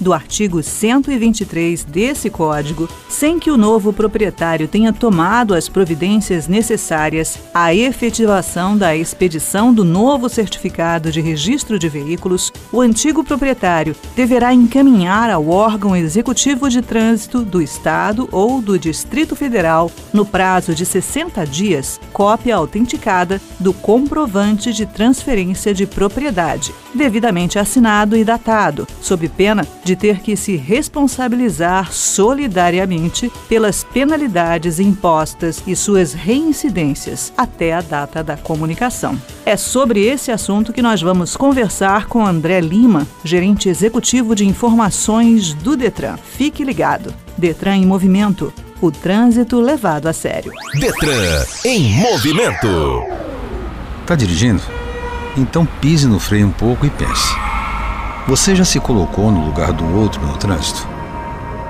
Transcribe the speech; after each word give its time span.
do 0.00 0.12
artigo 0.12 0.62
123 0.62 1.82
desse 1.84 2.30
Código, 2.30 2.88
sem 3.08 3.38
que 3.38 3.50
o 3.50 3.56
novo 3.56 3.92
proprietário 3.92 4.68
tenha 4.68 4.92
tomado 4.92 5.54
as 5.54 5.68
providências 5.68 6.48
necessárias 6.48 7.38
à 7.52 7.74
efetivação 7.74 8.78
da 8.78 8.96
expedição 8.96 9.74
do 9.74 9.84
novo 9.84 10.28
certificado 10.28 11.10
de 11.10 11.20
registro 11.20 11.76
de 11.78 11.85
veículos, 11.88 12.52
o 12.72 12.80
antigo 12.80 13.22
proprietário 13.24 13.46
proprietário 13.46 13.94
deverá 14.14 14.52
encaminhar 14.52 15.30
ao 15.30 15.48
órgão 15.48 15.94
executivo 15.94 16.68
de 16.68 16.82
trânsito 16.82 17.42
do 17.44 17.62
Estado 17.62 18.28
ou 18.32 18.60
do 18.60 18.78
Distrito 18.78 19.36
Federal, 19.36 19.90
no 20.12 20.24
prazo 20.24 20.74
de 20.74 20.84
60 20.84 21.46
dias, 21.46 22.00
cópia 22.12 22.56
autenticada 22.56 23.40
do 23.60 23.72
comprovante 23.72 24.72
de 24.72 24.84
transferência 24.84 25.72
de 25.72 25.86
propriedade, 25.86 26.74
devidamente 26.94 27.58
assinado 27.58 28.16
e 28.16 28.24
datado, 28.24 28.86
sob 29.00 29.28
pena 29.28 29.66
de 29.84 29.94
ter 29.94 30.20
que 30.20 30.36
se 30.36 30.56
responsabilizar 30.56 31.92
solidariamente 31.92 33.30
pelas 33.48 33.84
penalidades 33.84 34.80
impostas 34.80 35.62
e 35.66 35.76
suas 35.76 36.12
reincidências 36.12 37.32
até 37.36 37.74
a 37.74 37.80
data 37.80 38.24
da 38.24 38.36
comunicação. 38.36 39.20
É 39.44 39.56
sobre 39.56 40.04
esse 40.04 40.32
assunto 40.32 40.72
que 40.72 40.82
nós 40.82 41.00
vamos 41.00 41.36
conversar 41.36 41.75
com 42.08 42.24
André 42.24 42.58
Lima, 42.60 43.06
gerente 43.22 43.68
executivo 43.68 44.34
de 44.34 44.46
informações 44.46 45.52
do 45.52 45.76
Detran. 45.76 46.16
Fique 46.16 46.64
ligado. 46.64 47.12
Detran 47.36 47.76
em 47.76 47.84
movimento. 47.84 48.50
O 48.80 48.90
trânsito 48.90 49.60
levado 49.60 50.06
a 50.06 50.12
sério. 50.12 50.52
Detran 50.80 51.44
em 51.66 51.92
movimento. 52.00 53.02
Tá 54.06 54.14
dirigindo? 54.14 54.62
Então 55.36 55.66
pise 55.66 56.06
no 56.06 56.18
freio 56.18 56.46
um 56.46 56.50
pouco 56.50 56.86
e 56.86 56.90
pense. 56.90 57.34
Você 58.26 58.56
já 58.56 58.64
se 58.64 58.80
colocou 58.80 59.30
no 59.30 59.44
lugar 59.44 59.72
do 59.72 59.84
outro 59.98 60.24
no 60.26 60.36
trânsito? 60.38 60.88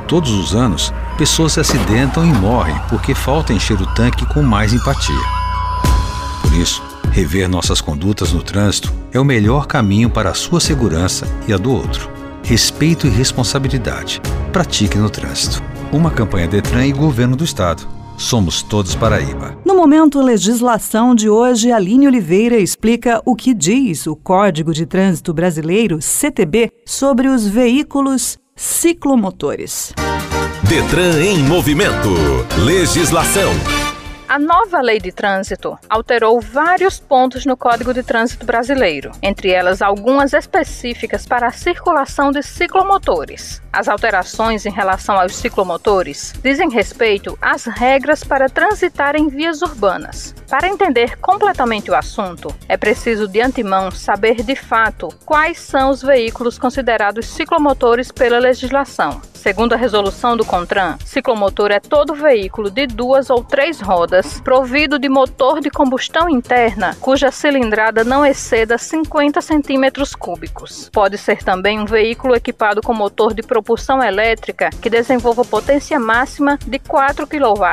Todos 0.07 0.31
os 0.31 0.55
anos, 0.55 0.93
pessoas 1.19 1.55
se 1.55 1.61
acidentam 1.61 2.25
e 2.25 2.33
morrem 2.33 2.81
porque 2.89 3.13
falta 3.13 3.53
encher 3.53 3.81
o 3.81 3.95
tanque 3.95 4.25
com 4.27 4.41
mais 4.41 4.73
empatia. 4.73 5.25
Por 6.43 6.53
isso, 6.53 6.81
Rever 7.17 7.49
nossas 7.49 7.81
condutas 7.81 8.31
no 8.31 8.43
trânsito 8.43 8.93
é 9.11 9.19
o 9.19 9.25
melhor 9.25 9.67
caminho 9.67 10.11
para 10.11 10.29
a 10.29 10.35
sua 10.35 10.61
segurança 10.61 11.27
e 11.49 11.53
a 11.55 11.57
do 11.57 11.73
outro. 11.73 12.11
Respeito 12.43 13.07
e 13.07 13.11
responsabilidade. 13.11 14.21
Pratique 14.53 14.99
no 14.99 15.09
trânsito. 15.09 15.63
Uma 15.91 16.11
campanha 16.11 16.47
Detran 16.47 16.85
e 16.85 16.93
Governo 16.93 17.35
do 17.35 17.43
Estado. 17.43 17.89
Somos 18.19 18.63
todos 18.63 18.95
Paraíba. 18.95 19.57
No 19.65 19.75
momento 19.75 20.21
legislação 20.21 21.15
de 21.15 21.27
hoje, 21.27 21.73
Aline 21.73 22.07
Oliveira 22.07 22.59
explica 22.59 23.23
o 23.25 23.35
que 23.35 23.55
diz 23.55 24.07
o 24.07 24.15
Código 24.15 24.75
de 24.75 24.85
Trânsito 24.85 25.33
Brasileiro, 25.33 26.03
CTB, 26.03 26.71
sobre 26.85 27.29
os 27.29 27.47
veículos 27.47 28.37
ciclomotores. 28.55 29.95
Detran 30.69 31.23
em 31.23 31.39
movimento. 31.39 32.11
Legislação. 32.63 33.86
A 34.37 34.39
nova 34.39 34.83
lei 34.83 35.01
de 35.01 35.11
trânsito 35.11 35.79
alterou 35.89 36.39
vários 36.43 37.01
pontos 37.01 37.47
no 37.47 37.57
Código 37.57 37.95
de 37.95 38.03
Trânsito 38.03 38.45
Brasileiro, 38.45 39.11
entre 39.23 39.51
elas 39.51 39.81
algumas 39.81 40.35
específicas 40.35 41.25
para 41.25 41.47
a 41.47 41.51
circulação 41.51 42.31
de 42.31 42.43
ciclomotores. 42.43 43.63
As 43.73 43.89
alterações 43.89 44.67
em 44.67 44.71
relação 44.71 45.19
aos 45.19 45.35
ciclomotores 45.37 46.35
dizem 46.43 46.69
respeito 46.69 47.39
às 47.41 47.65
regras 47.65 48.23
para 48.23 48.51
transitar 48.51 49.17
em 49.17 49.29
vias 49.29 49.63
urbanas. 49.63 50.35
Para 50.51 50.69
entender 50.69 51.19
completamente 51.19 51.91
o 51.91 51.95
assunto, 51.95 52.55
é 52.69 52.77
preciso 52.77 53.27
de 53.27 53.41
antemão 53.41 53.91
saber 53.91 54.43
de 54.43 54.55
fato 54.55 55.09
quais 55.25 55.59
são 55.59 55.89
os 55.89 56.03
veículos 56.03 56.59
considerados 56.59 57.27
ciclomotores 57.27 58.13
pela 58.13 58.39
legislação. 58.39 59.19
Segundo 59.33 59.75
a 59.75 59.77
resolução 59.77 60.37
do 60.37 60.45
CONTRAN, 60.45 60.99
ciclomotor 61.05 61.71
é 61.71 61.79
todo 61.79 62.17
veículo 62.17 62.69
de 62.69 62.85
duas 62.85 63.31
ou 63.31 63.45
três 63.45 63.81
rodas 63.81 64.26
provido 64.43 64.99
de 64.99 65.09
motor 65.09 65.61
de 65.61 65.71
combustão 65.71 66.29
interna 66.29 66.97
cuja 67.01 67.31
cilindrada 67.31 68.05
não 68.05 68.25
exceda 68.25 68.79
50 68.79 69.41
centímetros 69.41 70.15
cúbicos. 70.15 70.91
Pode 70.93 71.19
ser 71.19 71.43
também 71.43 71.81
um 71.81 71.85
veículo 71.85 72.35
equipado 72.35 72.81
com 72.81 72.95
motor 72.95 73.35
de 73.35 73.43
propulsão 73.43 74.03
elétrica 74.03 74.71
que 74.71 74.91
desenvolva 74.91 75.45
potência 75.45 75.99
máxima 75.99 76.59
de 76.67 76.79
4 76.79 77.27
kW 77.27 77.67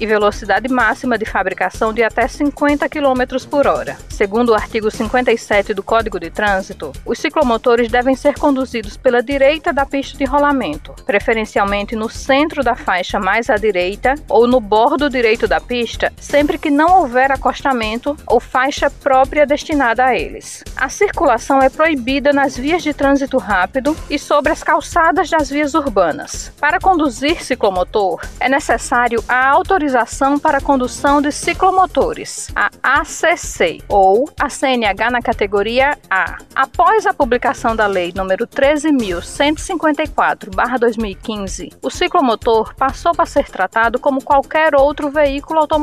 e 0.00 0.06
velocidade 0.06 0.68
máxima 0.68 1.18
de 1.18 1.24
fabricação 1.24 1.92
de 1.92 2.02
até 2.02 2.26
50 2.26 2.88
km 2.88 3.46
por 3.50 3.66
hora. 3.66 3.96
Segundo 4.08 4.50
o 4.50 4.54
artigo 4.54 4.90
57 4.90 5.72
do 5.74 5.82
Código 5.82 6.18
de 6.18 6.30
Trânsito, 6.30 6.92
os 7.06 7.18
ciclomotores 7.18 7.90
devem 7.90 8.14
ser 8.14 8.38
conduzidos 8.38 8.96
pela 8.96 9.22
direita 9.22 9.72
da 9.72 9.86
pista 9.86 10.18
de 10.18 10.24
rolamento, 10.24 10.92
preferencialmente 11.06 11.94
no 11.94 12.08
centro 12.08 12.62
da 12.62 12.74
faixa 12.74 13.18
mais 13.18 13.48
à 13.48 13.56
direita 13.56 14.14
ou 14.28 14.46
no 14.46 14.60
bordo 14.60 15.08
direito 15.08 15.46
da 15.46 15.60
pista, 15.60 15.87
sempre 16.16 16.56
que 16.58 16.70
não 16.70 17.00
houver 17.00 17.30
acostamento 17.30 18.16
ou 18.26 18.40
faixa 18.40 18.88
própria 18.90 19.46
destinada 19.46 20.04
a 20.04 20.14
eles. 20.14 20.64
A 20.76 20.88
circulação 20.88 21.60
é 21.62 21.68
proibida 21.68 22.32
nas 22.32 22.56
vias 22.56 22.82
de 22.82 22.94
trânsito 22.94 23.36
rápido 23.38 23.96
e 24.10 24.18
sobre 24.18 24.50
as 24.52 24.62
calçadas 24.62 25.30
das 25.30 25.50
vias 25.50 25.74
urbanas. 25.74 26.52
Para 26.60 26.80
conduzir 26.80 27.42
ciclomotor, 27.42 28.20
é 28.40 28.48
necessário 28.48 29.22
a 29.28 29.48
autorização 29.48 30.38
para 30.38 30.58
a 30.58 30.62
condução 30.62 31.22
de 31.22 31.32
ciclomotores, 31.32 32.48
a 32.54 32.70
ACC, 32.82 33.82
ou 33.88 34.28
a 34.38 34.48
CNH 34.48 35.10
na 35.10 35.20
categoria 35.22 35.98
A. 36.10 36.38
Após 36.54 37.06
a 37.06 37.14
publicação 37.14 37.74
da 37.76 37.86
Lei 37.86 38.12
nº 38.12 38.46
13.154/2000 38.46 40.78
2015, 40.78 41.72
o 41.82 41.90
ciclomotor 41.90 42.74
passou 42.74 43.12
a 43.18 43.26
ser 43.26 43.48
tratado 43.48 43.98
como 43.98 44.22
qualquer 44.22 44.74
outro 44.74 45.10
veículo 45.10 45.60
automotor, 45.60 45.77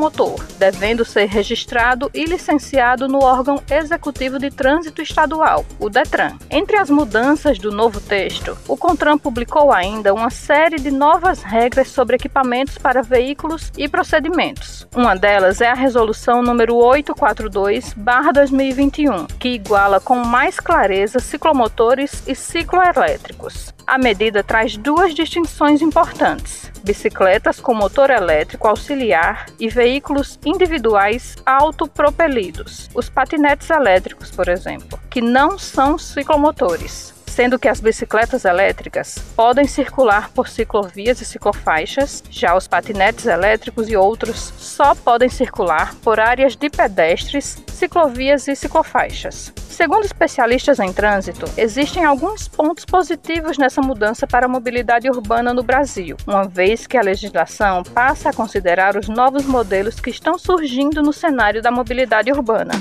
devendo 0.57 1.05
ser 1.05 1.25
registrado 1.25 2.09
e 2.13 2.25
licenciado 2.25 3.07
no 3.07 3.23
órgão 3.23 3.61
executivo 3.69 4.39
de 4.39 4.49
trânsito 4.49 5.01
estadual, 5.01 5.65
o 5.79 5.89
DETRAN. 5.89 6.37
Entre 6.49 6.77
as 6.77 6.89
mudanças 6.89 7.59
do 7.59 7.71
novo 7.71 7.99
texto, 7.99 8.57
o 8.67 8.77
CONTRAN 8.77 9.17
publicou 9.17 9.71
ainda 9.71 10.13
uma 10.13 10.29
série 10.29 10.77
de 10.77 10.91
novas 10.91 11.41
regras 11.41 11.89
sobre 11.89 12.15
equipamentos 12.15 12.77
para 12.77 13.01
veículos 13.01 13.71
e 13.77 13.87
procedimentos. 13.87 14.87
Uma 14.95 15.15
delas 15.15 15.61
é 15.61 15.67
a 15.67 15.73
resolução 15.73 16.41
número 16.41 16.75
842/2021, 16.75 19.27
que 19.39 19.49
iguala 19.49 19.99
com 19.99 20.15
mais 20.15 20.59
clareza 20.59 21.19
ciclomotores 21.19 22.23
e 22.27 22.35
cicloelétricos. 22.35 23.74
A 23.87 23.97
medida 23.97 24.43
traz 24.43 24.75
duas 24.75 25.13
distinções 25.13 25.81
importantes: 25.81 26.71
bicicletas 26.83 27.59
com 27.59 27.73
motor 27.73 28.09
elétrico 28.09 28.67
auxiliar 28.67 29.45
e 29.59 29.69
veículos 29.69 30.39
individuais 30.45 31.35
autopropelidos, 31.45 32.89
os 32.93 33.09
patinetes 33.09 33.69
elétricos, 33.69 34.31
por 34.31 34.49
exemplo, 34.49 34.99
que 35.09 35.21
não 35.21 35.57
são 35.57 35.97
ciclomotores 35.97 37.14
sendo 37.35 37.59
que 37.59 37.67
as 37.67 37.81
bicicletas 37.81 38.45
elétricas 38.45 39.19
podem 39.35 39.67
circular 39.67 40.29
por 40.29 40.47
ciclovias 40.47 41.19
e 41.19 41.25
ciclofaixas, 41.25 42.23
já 42.29 42.55
os 42.55 42.65
patinetes 42.65 43.25
elétricos 43.25 43.89
e 43.89 43.97
outros 43.97 44.53
só 44.57 44.95
podem 44.95 45.27
circular 45.27 45.93
por 45.95 46.17
áreas 46.17 46.55
de 46.55 46.69
pedestres, 46.69 47.61
ciclovias 47.67 48.47
e 48.47 48.55
ciclofaixas. 48.55 49.51
Segundo 49.67 50.05
especialistas 50.05 50.79
em 50.79 50.93
trânsito, 50.93 51.45
existem 51.57 52.05
alguns 52.05 52.47
pontos 52.47 52.85
positivos 52.85 53.57
nessa 53.57 53.81
mudança 53.81 54.25
para 54.25 54.45
a 54.45 54.49
mobilidade 54.49 55.09
urbana 55.09 55.53
no 55.53 55.61
Brasil, 55.61 56.15
uma 56.25 56.47
vez 56.47 56.87
que 56.87 56.97
a 56.97 57.01
legislação 57.01 57.83
passa 57.83 58.29
a 58.29 58.33
considerar 58.33 58.95
os 58.95 59.09
novos 59.09 59.43
modelos 59.43 59.99
que 59.99 60.09
estão 60.09 60.39
surgindo 60.39 61.03
no 61.03 61.11
cenário 61.11 61.61
da 61.61 61.69
mobilidade 61.69 62.31
urbana. 62.31 62.75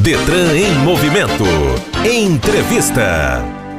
Detran 0.00 0.56
em 0.56 0.74
movimento. 0.78 1.44
Entrevista. 2.04 3.69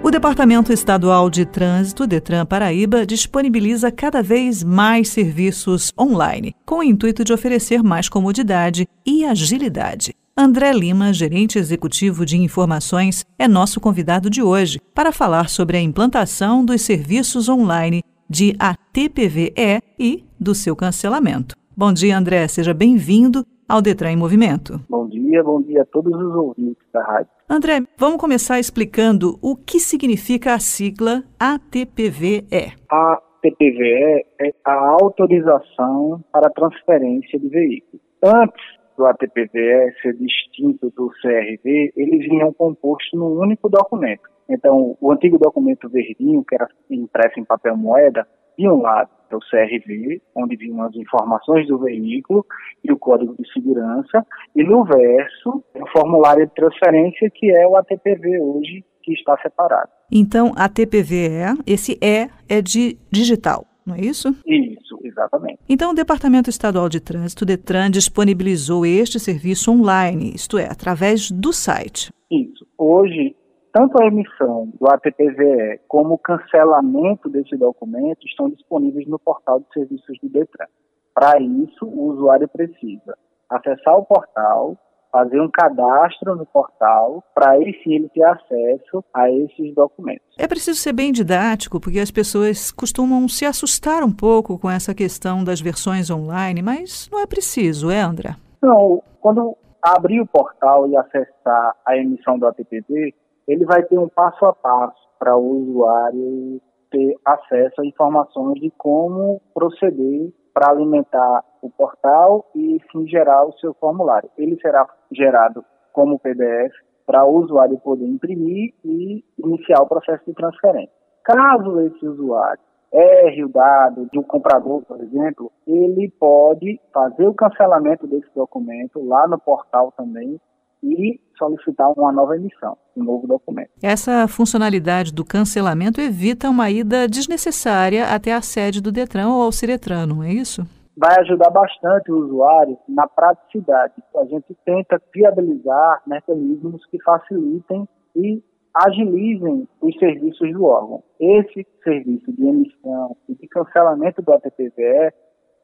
O 0.00 0.10
Departamento 0.10 0.72
Estadual 0.72 1.28
de 1.28 1.44
Trânsito, 1.44 2.06
Detran 2.06 2.46
Paraíba, 2.46 3.04
disponibiliza 3.04 3.90
cada 3.90 4.22
vez 4.22 4.62
mais 4.62 5.08
serviços 5.08 5.92
online, 5.98 6.54
com 6.64 6.76
o 6.76 6.82
intuito 6.82 7.24
de 7.24 7.32
oferecer 7.32 7.82
mais 7.82 8.08
comodidade 8.08 8.86
e 9.04 9.24
agilidade. 9.24 10.14
André 10.36 10.72
Lima, 10.72 11.12
gerente 11.12 11.58
executivo 11.58 12.24
de 12.24 12.38
informações, 12.38 13.26
é 13.36 13.48
nosso 13.48 13.80
convidado 13.80 14.30
de 14.30 14.40
hoje 14.40 14.80
para 14.94 15.10
falar 15.10 15.48
sobre 15.48 15.76
a 15.76 15.80
implantação 15.80 16.64
dos 16.64 16.80
serviços 16.82 17.48
online 17.48 18.02
de 18.30 18.54
ATPVE 18.56 19.82
e 19.98 20.24
do 20.38 20.54
seu 20.54 20.76
cancelamento. 20.76 21.56
Bom 21.76 21.92
dia, 21.92 22.16
André. 22.16 22.46
Seja 22.46 22.72
bem-vindo 22.72 23.44
ao 23.68 23.82
Detran 23.82 24.12
em 24.12 24.16
Movimento. 24.16 24.80
Bom 24.88 25.08
dia, 25.08 25.42
bom 25.42 25.60
dia 25.60 25.82
a 25.82 25.86
todos 25.86 26.14
os 26.14 26.34
ouvintes 26.34 26.86
da 26.92 27.02
rádio. 27.02 27.37
André, 27.50 27.80
vamos 27.96 28.20
começar 28.20 28.60
explicando 28.60 29.38
o 29.40 29.56
que 29.56 29.80
significa 29.80 30.52
a 30.52 30.58
sigla 30.58 31.24
ATPVE. 31.40 32.44
A 32.90 33.14
ATPVE 33.14 34.26
é 34.38 34.52
a 34.62 34.74
autorização 35.00 36.22
para 36.30 36.50
transferência 36.50 37.38
de 37.38 37.48
veículo. 37.48 38.02
Antes 38.22 38.77
do 38.98 39.06
ATPVE 39.06 39.94
ser 40.02 40.14
distinto 40.14 40.90
do 40.90 41.08
CRV, 41.22 41.92
eles 41.96 42.28
vinham 42.28 42.52
compostos 42.52 43.08
num 43.14 43.38
único 43.38 43.68
documento. 43.68 44.28
Então, 44.50 44.96
o 45.00 45.12
antigo 45.12 45.38
documento 45.38 45.88
verdinho, 45.88 46.44
que 46.44 46.56
era 46.56 46.66
impresso 46.90 47.38
em 47.38 47.44
papel 47.44 47.76
moeda, 47.76 48.26
de 48.58 48.68
um 48.68 48.82
lado 48.82 49.08
é 49.30 49.36
o 49.36 49.40
CRV, 49.40 50.20
onde 50.34 50.56
vinham 50.56 50.82
as 50.82 50.94
informações 50.96 51.68
do 51.68 51.78
veículo 51.78 52.44
e 52.82 52.90
o 52.90 52.98
código 52.98 53.36
de 53.38 53.46
segurança, 53.52 54.26
e 54.56 54.64
no 54.64 54.84
verso, 54.84 55.62
o 55.74 55.86
formulário 55.92 56.46
de 56.46 56.54
transferência, 56.54 57.30
que 57.32 57.50
é 57.50 57.68
o 57.68 57.76
ATPV 57.76 58.40
hoje, 58.40 58.84
que 59.02 59.12
está 59.12 59.36
separado. 59.42 59.90
Então, 60.10 60.52
ATPVE, 60.56 61.62
esse 61.66 61.98
E 62.02 62.28
é 62.48 62.62
de 62.62 62.98
digital 63.12 63.66
não 63.88 63.94
é 63.94 64.00
isso? 64.00 64.34
Isso, 64.46 64.98
exatamente. 65.02 65.58
Então, 65.68 65.90
o 65.90 65.94
Departamento 65.94 66.50
Estadual 66.50 66.88
de 66.88 67.00
Trânsito, 67.00 67.44
DETRAN, 67.44 67.90
disponibilizou 67.90 68.84
este 68.84 69.18
serviço 69.18 69.72
online, 69.72 70.32
isto 70.34 70.58
é, 70.58 70.66
através 70.66 71.30
do 71.30 71.52
site. 71.52 72.12
Isso. 72.30 72.66
Hoje, 72.76 73.34
tanto 73.72 74.00
a 74.00 74.06
emissão 74.06 74.72
do 74.78 74.88
ATPVE 74.88 75.80
como 75.88 76.14
o 76.14 76.18
cancelamento 76.18 77.28
desse 77.28 77.56
documento 77.56 78.26
estão 78.26 78.50
disponíveis 78.50 79.06
no 79.06 79.18
portal 79.18 79.60
de 79.60 79.66
serviços 79.72 80.18
do 80.22 80.28
DETRAN. 80.28 80.66
Para 81.14 81.40
isso, 81.40 81.84
o 81.84 82.12
usuário 82.12 82.48
precisa 82.48 83.16
acessar 83.50 83.96
o 83.96 84.04
portal, 84.04 84.76
fazer 85.10 85.40
um 85.40 85.50
cadastro 85.50 86.36
no 86.36 86.46
portal 86.46 87.22
para 87.34 87.52
aí 87.52 87.72
sim 87.82 87.94
ele 87.94 88.08
ter 88.10 88.24
acesso 88.24 89.04
a 89.12 89.30
esses 89.30 89.74
documentos. 89.74 90.26
É 90.38 90.46
preciso 90.46 90.78
ser 90.78 90.92
bem 90.92 91.12
didático, 91.12 91.80
porque 91.80 91.98
as 91.98 92.10
pessoas 92.10 92.70
costumam 92.70 93.28
se 93.28 93.44
assustar 93.44 94.02
um 94.02 94.12
pouco 94.12 94.58
com 94.58 94.70
essa 94.70 94.94
questão 94.94 95.42
das 95.42 95.60
versões 95.60 96.10
online, 96.10 96.62
mas 96.62 97.08
não 97.10 97.20
é 97.20 97.26
preciso, 97.26 97.90
é, 97.90 98.00
André? 98.00 98.36
Não, 98.62 99.02
quando 99.20 99.56
abrir 99.82 100.20
o 100.20 100.26
portal 100.26 100.86
e 100.88 100.96
acessar 100.96 101.74
a 101.86 101.96
emissão 101.96 102.38
do 102.38 102.46
ATPD, 102.46 103.14
ele 103.46 103.64
vai 103.64 103.82
ter 103.82 103.98
um 103.98 104.08
passo 104.08 104.44
a 104.44 104.52
passo 104.52 105.08
para 105.18 105.36
o 105.36 105.62
usuário 105.62 106.60
ter 106.90 107.16
acesso 107.24 107.80
a 107.80 107.86
informações 107.86 108.60
de 108.60 108.70
como 108.76 109.40
proceder 109.54 110.32
para 110.54 110.70
alimentar 110.70 111.44
o 111.62 111.70
portal 111.70 112.46
e 112.54 112.80
sim 112.90 113.06
gerar 113.06 113.44
o 113.44 113.52
seu 113.58 113.74
formulário. 113.74 114.30
Ele 114.36 114.58
será 114.60 114.86
gerado 115.12 115.64
como 115.92 116.18
PDF 116.18 116.72
para 117.06 117.24
o 117.24 117.38
usuário 117.38 117.78
poder 117.78 118.06
imprimir 118.06 118.74
e 118.84 119.24
iniciar 119.38 119.80
o 119.80 119.86
processo 119.88 120.22
de 120.26 120.34
transferência. 120.34 120.92
Caso 121.24 121.80
esse 121.80 122.06
usuário 122.06 122.60
erre 122.92 123.44
o 123.44 123.48
dado 123.48 124.08
de 124.10 124.18
um 124.18 124.22
comprador, 124.22 124.82
por 124.82 125.00
exemplo, 125.00 125.52
ele 125.66 126.10
pode 126.18 126.80
fazer 126.92 127.26
o 127.26 127.34
cancelamento 127.34 128.06
desse 128.06 128.28
documento 128.34 129.04
lá 129.06 129.26
no 129.26 129.38
portal 129.38 129.92
também 129.96 130.40
e 130.82 131.20
solicitar 131.36 131.90
uma 131.96 132.12
nova 132.12 132.36
emissão, 132.36 132.76
um 132.96 133.04
novo 133.04 133.26
documento. 133.26 133.70
Essa 133.82 134.26
funcionalidade 134.28 135.12
do 135.12 135.24
cancelamento 135.24 136.00
evita 136.00 136.48
uma 136.48 136.70
ida 136.70 137.08
desnecessária 137.08 138.06
até 138.06 138.32
a 138.32 138.42
sede 138.42 138.80
do 138.80 138.92
Detran 138.92 139.28
ou 139.28 139.42
ao 139.42 139.52
Ciretran, 139.52 140.06
não 140.06 140.22
é 140.22 140.32
isso? 140.32 140.66
Vai 140.98 141.14
ajudar 141.20 141.50
bastante 141.50 142.10
o 142.10 142.18
usuário 142.18 142.76
na 142.88 143.06
praticidade. 143.06 143.94
A 144.16 144.24
gente 144.24 144.52
tenta 144.64 145.00
viabilizar 145.14 146.02
mecanismos 146.04 146.84
que 146.86 147.00
facilitem 147.00 147.88
e 148.16 148.42
agilizem 148.74 149.68
os 149.80 149.96
serviços 149.96 150.52
do 150.52 150.64
órgão. 150.64 151.04
Esse 151.20 151.64
serviço 151.84 152.32
de 152.32 152.44
emissão 152.44 153.16
e 153.28 153.34
de 153.36 153.46
cancelamento 153.46 154.20
do 154.22 154.32
ATPVE 154.32 155.12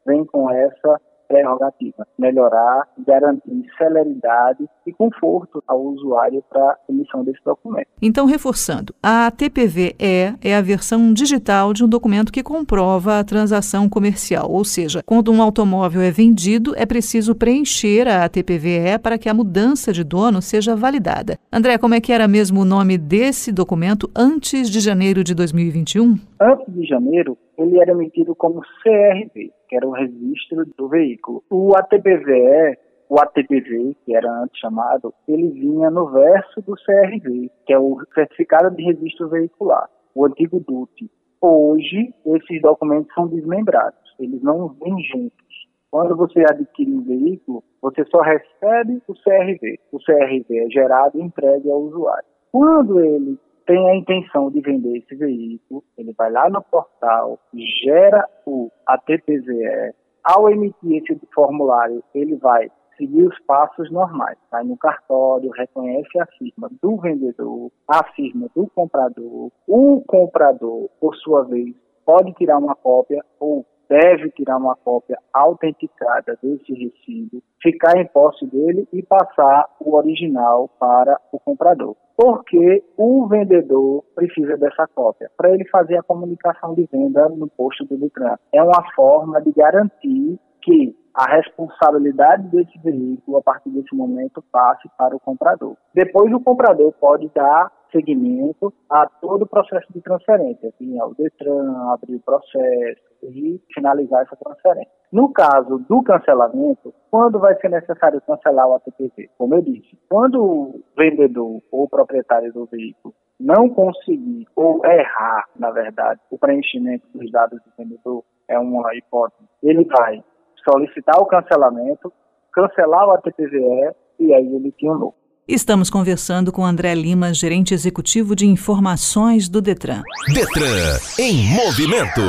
vem 0.07 0.25
com 0.25 0.49
essa 0.53 1.01
prerrogativa, 1.29 2.07
melhorar, 2.19 2.89
garantir 3.07 3.65
celeridade 3.77 4.65
e 4.87 4.93
conforto 4.93 5.63
ao 5.67 5.81
usuário 5.81 6.43
para 6.49 6.73
a 6.73 6.79
emissão 6.89 7.25
desse 7.25 7.43
documento. 7.45 7.89
Então, 8.01 8.27
reforçando, 8.27 8.95
a 9.03 9.31
TPVE 9.31 9.95
é 10.43 10.57
a 10.57 10.61
versão 10.61 11.13
digital 11.13 11.73
de 11.73 11.85
um 11.85 11.89
documento 11.89 12.33
que 12.33 12.43
comprova 12.43 13.19
a 13.19 13.25
transação 13.25 13.89
comercial, 13.89 14.51
ou 14.51 14.65
seja, 14.65 15.03
quando 15.05 15.33
um 15.33 15.43
automóvel 15.43 16.03
é 16.03 16.11
vendido, 16.11 16.75
é 16.77 16.87
preciso 16.87 17.35
preencher 17.35 18.09
a 18.09 18.29
TPVE 18.29 18.99
para 19.03 19.19
que 19.19 19.29
a 19.29 19.35
mudança 19.35 19.93
de 19.93 20.05
dono 20.05 20.43
seja 20.43 20.77
validada. 20.77 21.39
André, 21.53 21.79
como 21.79 21.95
é 21.95 22.01
que 22.01 22.13
era 22.13 22.29
mesmo 22.29 22.61
o 22.61 22.65
nome 22.65 22.99
desse 22.99 23.53
documento 23.53 24.11
antes 24.15 24.69
de 24.71 24.81
janeiro 24.81 25.25
de 25.25 25.35
2021? 25.35 26.19
Antes 26.41 26.75
de 26.75 26.85
janeiro, 26.87 27.39
ele 27.57 27.81
era 27.81 27.93
emitido 27.93 28.35
como 28.35 28.61
CRV, 28.83 29.53
que 29.75 29.77
era 29.77 29.89
o 29.89 29.91
registro 29.91 30.65
do 30.79 30.89
veículo. 30.89 31.43
O 31.51 31.77
ATPVE, 31.77 32.79
o 33.09 33.19
ATPV, 33.19 33.97
que 34.05 34.15
era 34.15 34.31
antes 34.43 34.61
chamado, 34.61 35.13
ele 35.27 35.49
vinha 35.51 35.91
no 35.91 36.07
verso 36.07 36.63
do 36.63 36.75
CRV, 36.75 37.51
que 37.67 37.73
é 37.73 37.79
o 37.79 38.01
Certificado 38.15 38.71
de 38.75 38.85
Registro 38.85 39.29
Veicular, 39.29 39.91
o 40.15 40.25
antigo 40.27 40.61
DUT. 40.61 41.11
Hoje, 41.41 42.15
esses 42.25 42.63
documentos 42.63 43.13
são 43.15 43.27
desmembrados, 43.27 43.99
eles 44.21 44.41
não 44.43 44.69
vêm 44.69 45.03
juntos. 45.13 45.45
Quando 45.91 46.17
você 46.17 46.41
adquire 46.41 46.93
um 46.93 47.03
veículo, 47.03 47.63
você 47.83 48.05
só 48.07 48.21
recebe 48.21 49.03
o 49.09 49.15
CRV. 49.15 49.79
O 49.93 49.99
CRV 49.99 50.47
é 50.51 50.71
gerado 50.71 51.19
e 51.19 51.23
entregue 51.23 51.71
ao 51.71 51.83
usuário. 51.83 52.25
Quando 52.51 53.01
ele 53.01 53.39
tem 53.67 53.91
a 53.91 53.97
intenção 53.97 54.51
de 54.51 54.61
vender 54.61 54.99
esse 54.99 55.15
veículo, 55.15 55.83
ele 55.97 56.13
vai 56.13 56.31
lá 56.31 56.49
no 56.49 56.63
portal, 56.63 57.39
gera 57.83 58.29
o 58.47 58.71
ATPVE. 58.87 59.95
Ao 60.23 60.49
emitir 60.49 61.03
esse 61.03 61.21
formulário, 61.35 62.03
ele 62.15 62.37
vai 62.37 62.71
seguir 62.97 63.27
os 63.27 63.39
passos 63.41 63.91
normais. 63.91 64.39
Vai 64.51 64.65
no 64.65 64.77
cartório, 64.77 65.51
reconhece 65.51 66.19
a 66.19 66.27
firma 66.39 66.71
do 66.83 66.97
vendedor, 66.97 67.71
a 67.89 68.05
firma 68.13 68.49
do 68.55 68.67
comprador. 68.69 69.51
O 69.67 70.03
comprador, 70.07 70.89
por 71.01 71.15
sua 71.17 71.45
vez, 71.45 71.75
pode 72.05 72.33
tirar 72.35 72.59
uma 72.59 72.75
cópia 72.75 73.25
ou 73.39 73.67
deve 73.89 74.31
tirar 74.31 74.57
uma 74.57 74.77
cópia 74.77 75.19
autenticada 75.33 76.39
desse 76.43 76.73
recibo, 76.73 77.43
ficar 77.63 77.97
em 77.97 78.07
posse 78.07 78.47
dele 78.47 78.89
e 78.93 79.03
passar 79.03 79.69
o 79.81 79.97
original 79.97 80.69
para 80.79 81.21
o 81.33 81.39
comprador. 81.39 81.97
Porque 82.17 82.85
o 82.97 83.27
vendedor 83.27 84.05
precisa 84.15 84.57
dessa 84.57 84.87
cópia 84.87 85.31
para 85.37 85.51
ele 85.51 85.67
fazer 85.69 85.97
a 85.97 86.03
comunicação 86.03 86.75
de 86.75 86.87
venda 86.91 87.29
no 87.29 87.49
posto 87.49 87.85
do 87.85 87.97
Detran. 87.97 88.37
É 88.53 88.63
uma 88.63 88.85
forma 88.95 89.43
de 89.43 89.53
garantir 89.53 90.39
que 90.63 90.97
a 91.15 91.37
responsabilidade 91.37 92.49
desse 92.49 92.77
veículo, 92.79 93.37
a 93.37 93.43
partir 93.43 93.71
desse 93.71 93.95
momento, 93.95 94.43
passe 94.51 94.89
para 94.99 95.15
o 95.15 95.21
comprador. 95.21 95.77
Depois, 95.95 96.33
o 96.33 96.41
comprador 96.41 96.93
pode 96.93 97.31
dar 97.33 97.71
seguimento 97.95 98.73
a 98.91 99.07
todo 99.07 99.43
o 99.43 99.47
processo 99.47 99.87
de 99.93 100.01
transferência, 100.01 100.73
vir 100.81 100.99
ao 100.99 101.15
Detran, 101.15 101.93
abrir 101.93 102.17
o 102.17 102.21
processo 102.21 103.01
e 103.23 103.61
finalizar 103.73 104.23
essa 104.23 104.37
transferência. 104.37 104.91
No 105.13 105.33
caso 105.33 105.79
do 105.89 106.03
cancelamento, 106.03 106.93
quando 107.11 107.39
vai 107.39 107.55
ser 107.61 107.71
necessário 107.71 108.21
cancelar 108.23 108.67
o 108.67 108.75
ATPV? 108.75 109.31
Como 109.39 109.55
eu 109.55 109.63
disse, 109.63 109.97
quando 110.09 110.43
o 110.43 110.81
vendedor 110.97 111.63
ou 111.71 111.85
o 111.85 111.89
proprietário 111.89 112.53
do 112.53 112.67
veículo 112.67 113.15
não 113.39 113.69
conseguir 113.69 114.47
ou 114.57 114.85
errar, 114.85 115.49
na 115.57 115.71
verdade, 115.71 116.21
o 116.31 116.39
preenchimento 116.39 117.07
dos 117.15 117.31
dados 117.31 117.61
do 117.63 117.73
vendedor, 117.79 118.25
é 118.49 118.59
uma 118.59 118.95
hipótese, 118.95 119.49
ele 119.63 119.85
vai 119.85 120.23
solicitar 120.69 121.21
o 121.21 121.27
cancelamento, 121.27 122.13
cancelar 122.53 123.07
o 123.09 123.11
ATPVE 123.13 123.95
e 124.19 124.35
aí 124.35 124.55
emitir 124.55 124.91
um 124.91 124.99
novo. 124.99 125.24
Estamos 125.47 125.91
conversando 125.91 126.51
com 126.51 126.65
André 126.65 126.95
Lima, 126.95 127.35
gerente 127.35 127.75
executivo 127.75 128.35
de 128.35 128.47
informações 128.47 129.47
do 129.47 129.61
Detran. 129.61 130.03
Detran 130.33 130.99
em 131.19 131.45
movimento. 131.49 132.23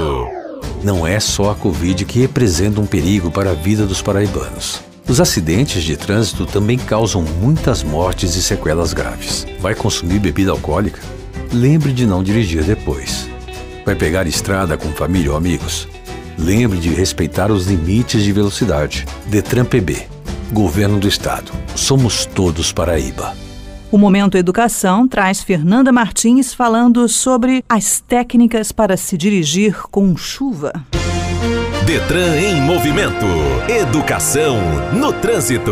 Não 0.84 1.08
é 1.08 1.18
só 1.22 1.52
a 1.52 1.56
Covid 1.56 2.04
que 2.04 2.20
representa 2.20 2.82
um 2.82 2.86
perigo 2.86 3.32
para 3.32 3.52
a 3.52 3.54
vida 3.54 3.86
dos 3.86 4.02
paraibanos. 4.02 4.82
Os 5.08 5.22
acidentes 5.22 5.82
de 5.84 5.96
trânsito 5.96 6.46
também 6.46 6.78
causam 6.78 7.22
muitas 7.22 7.84
mortes 7.84 8.36
e 8.36 8.44
sequelas 8.44 8.92
graves. 8.92 9.48
Vai 9.62 9.74
consumir 9.74 10.20
bebida 10.20 10.52
alcoólica? 10.52 11.00
Lembre 11.54 11.94
de 11.94 12.06
não 12.06 12.22
dirigir 12.22 12.66
depois. 12.66 13.30
Vai 13.86 13.96
pegar 13.96 14.28
estrada 14.28 14.78
com 14.78 14.90
família 14.90 15.32
ou 15.32 15.38
amigos? 15.38 15.88
Lembre 16.38 16.80
de 16.80 16.90
respeitar 16.90 17.50
os 17.50 17.66
limites 17.66 18.22
de 18.22 18.34
velocidade. 18.34 19.06
Detran 19.28 19.64
PB 19.64 20.15
Governo 20.52 21.00
do 21.00 21.08
Estado. 21.08 21.52
Somos 21.76 22.26
todos 22.26 22.72
Paraíba. 22.72 23.34
O 23.92 23.98
Momento 23.98 24.38
Educação 24.38 25.08
traz 25.08 25.42
Fernanda 25.42 25.92
Martins 25.92 26.54
falando 26.54 27.08
sobre 27.08 27.64
as 27.68 28.00
técnicas 28.00 28.72
para 28.72 28.96
se 28.96 29.18
dirigir 29.18 29.82
com 29.90 30.16
chuva. 30.16 30.74
Detran 31.86 32.38
em 32.38 32.62
movimento. 32.62 33.26
Educação 33.68 34.58
no 34.94 35.14
trânsito. 35.14 35.72